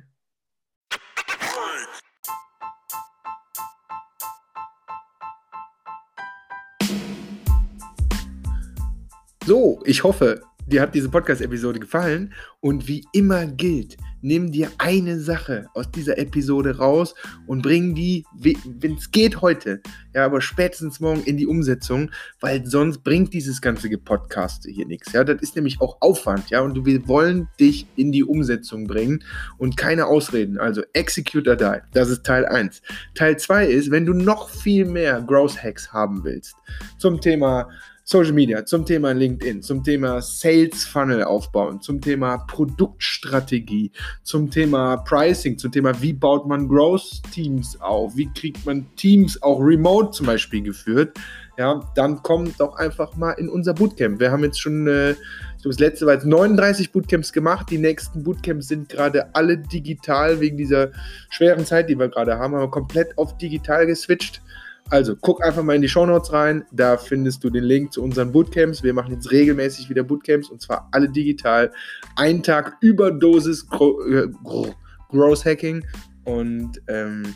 So, 9.45 9.81
ich 9.85 10.05
hoffe, 10.05 10.41
dir 10.67 10.83
hat 10.83 10.95
diese 10.95 11.09
Podcast-Episode 11.09 11.81
gefallen. 11.81 12.33
Und 12.61 12.87
wie 12.87 13.05
immer 13.13 13.47
gilt, 13.47 13.97
nimm 14.21 14.53
dir 14.53 14.71
eine 14.79 15.19
Sache 15.19 15.67
aus 15.75 15.91
dieser 15.91 16.17
Episode 16.17 16.77
raus 16.79 17.17
und 17.49 17.61
bring 17.61 17.97
die, 17.97 18.25
wenn 18.35 18.95
es 18.95 19.11
geht 19.11 19.41
heute, 19.41 19.81
ja, 20.15 20.25
aber 20.25 20.41
spätestens 20.41 21.01
morgen 21.01 21.25
in 21.25 21.37
die 21.37 21.49
Umsetzung, 21.49 22.13
weil 22.41 22.65
sonst 22.65 23.03
bringt 23.03 23.35
dieses 23.35 23.61
ganze 23.61 23.89
Podcast 23.99 24.65
hier 24.71 24.87
nichts. 24.87 25.13
Ja, 25.13 25.25
das 25.25 25.43
ist 25.43 25.57
nämlich 25.57 25.81
auch 25.81 25.97
Aufwand, 26.01 26.51
ja, 26.51 26.61
und 26.61 26.87
wir 26.87 27.09
wollen 27.09 27.49
dich 27.59 27.89
in 27.97 28.13
die 28.13 28.23
Umsetzung 28.23 28.87
bringen 28.87 29.25
und 29.59 29.77
keine 29.77 30.07
Ausreden. 30.07 30.59
Also 30.59 30.83
execute 30.93 31.49
or 31.49 31.57
die. 31.57 31.81
Das 31.93 32.09
ist 32.09 32.25
Teil 32.25 32.47
1. 32.47 32.81
Teil 33.17 33.37
2 33.37 33.67
ist, 33.67 33.91
wenn 33.91 34.07
du 34.07 34.13
noch 34.13 34.51
viel 34.51 34.85
mehr 34.85 35.21
Growth 35.21 35.61
Hacks 35.61 35.93
haben 35.93 36.23
willst 36.23 36.55
zum 36.99 37.21
Thema 37.21 37.69
Social 38.13 38.35
Media, 38.35 38.63
zum 38.67 38.85
Thema 38.85 39.13
LinkedIn, 39.13 39.63
zum 39.63 39.83
Thema 39.83 40.21
Sales 40.21 40.85
Funnel 40.85 41.25
aufbauen, 41.25 41.81
zum 41.81 41.99
Thema 41.99 42.37
Produktstrategie, 42.47 43.91
zum 44.23 44.51
Thema 44.51 44.99
Pricing, 44.99 45.57
zum 45.57 45.73
Thema 45.73 45.99
wie 46.03 46.13
baut 46.13 46.47
man 46.47 46.69
Growth 46.69 47.23
Teams 47.33 47.81
auf, 47.81 48.15
wie 48.15 48.31
kriegt 48.35 48.67
man 48.67 48.87
Teams 48.97 49.43
auch 49.43 49.61
remote 49.61 50.11
zum 50.11 50.27
Beispiel 50.27 50.63
geführt, 50.63 51.17
ja, 51.59 51.81
dann 51.95 52.23
komm 52.23 52.53
doch 52.59 52.77
einfach 52.77 53.17
mal 53.17 53.33
in 53.33 53.49
unser 53.49 53.75
Bootcamp. 53.75 54.21
Wir 54.21 54.31
haben 54.31 54.43
jetzt 54.43 54.61
schon, 54.61 54.87
äh, 54.87 55.15
das 55.63 55.79
letzte 55.79 56.07
war 56.07 56.15
jetzt 56.15 56.27
39 56.27 56.93
Bootcamps 56.93 57.33
gemacht. 57.33 57.69
Die 57.71 57.79
nächsten 57.79 58.23
Bootcamps 58.23 58.69
sind 58.69 58.89
gerade 58.89 59.35
alle 59.35 59.59
digital 59.59 60.41
wegen 60.41 60.57
dieser 60.57 60.91
schweren 61.31 61.65
Zeit, 61.67 61.89
die 61.91 61.99
wir 61.99 62.09
gerade 62.09 62.39
haben, 62.39 62.55
haben 62.55 62.63
wir 62.63 62.71
komplett 62.71 63.17
auf 63.17 63.37
digital 63.37 63.87
geswitcht. 63.87 64.43
Also 64.91 65.17
guck 65.17 65.45
einfach 65.45 65.63
mal 65.63 65.75
in 65.75 65.83
die 65.83 65.89
Shownotes 65.89 66.33
rein, 66.33 66.65
da 66.71 66.99
findest 66.99 67.43
du 67.43 67.51
den 67.51 67.65
Link 67.65 67.93
zu 67.93 68.03
unseren 68.03 68.31
Bootcamps. 68.31 68.83
Wir 68.83 68.93
machen 68.93 69.15
jetzt 69.15 69.31
regelmäßig 69.31 69.89
wieder 69.89 70.03
Bootcamps 70.03 70.51
und 70.51 70.61
zwar 70.61 70.89
alle 70.93 71.09
digital. 71.09 71.73
Ein 72.17 72.43
Tag 72.43 72.77
Überdosis 72.81 73.67
äh, 73.73 74.27
Growth 75.09 75.45
Hacking 75.45 75.85
und 76.25 76.81
ähm, 76.89 77.35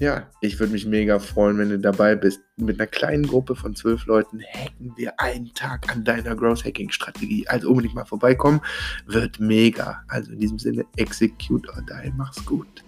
ja, 0.00 0.26
ich 0.40 0.58
würde 0.58 0.72
mich 0.72 0.86
mega 0.86 1.18
freuen, 1.18 1.58
wenn 1.58 1.68
du 1.68 1.78
dabei 1.78 2.16
bist. 2.16 2.40
Mit 2.56 2.80
einer 2.80 2.86
kleinen 2.86 3.26
Gruppe 3.26 3.54
von 3.54 3.76
zwölf 3.76 4.06
Leuten 4.06 4.40
hacken 4.42 4.94
wir 4.96 5.20
einen 5.20 5.52
Tag 5.52 5.94
an 5.94 6.04
deiner 6.04 6.34
Growth 6.34 6.64
Hacking 6.64 6.90
Strategie. 6.90 7.46
Also 7.48 7.68
unbedingt 7.68 7.94
mal 7.94 8.06
vorbeikommen, 8.06 8.60
wird 9.06 9.40
mega. 9.40 10.02
Also 10.08 10.32
in 10.32 10.40
diesem 10.40 10.58
Sinne, 10.58 10.86
execute 10.96 11.68
or 11.68 11.82
die, 11.82 12.12
mach's 12.16 12.42
gut. 12.46 12.82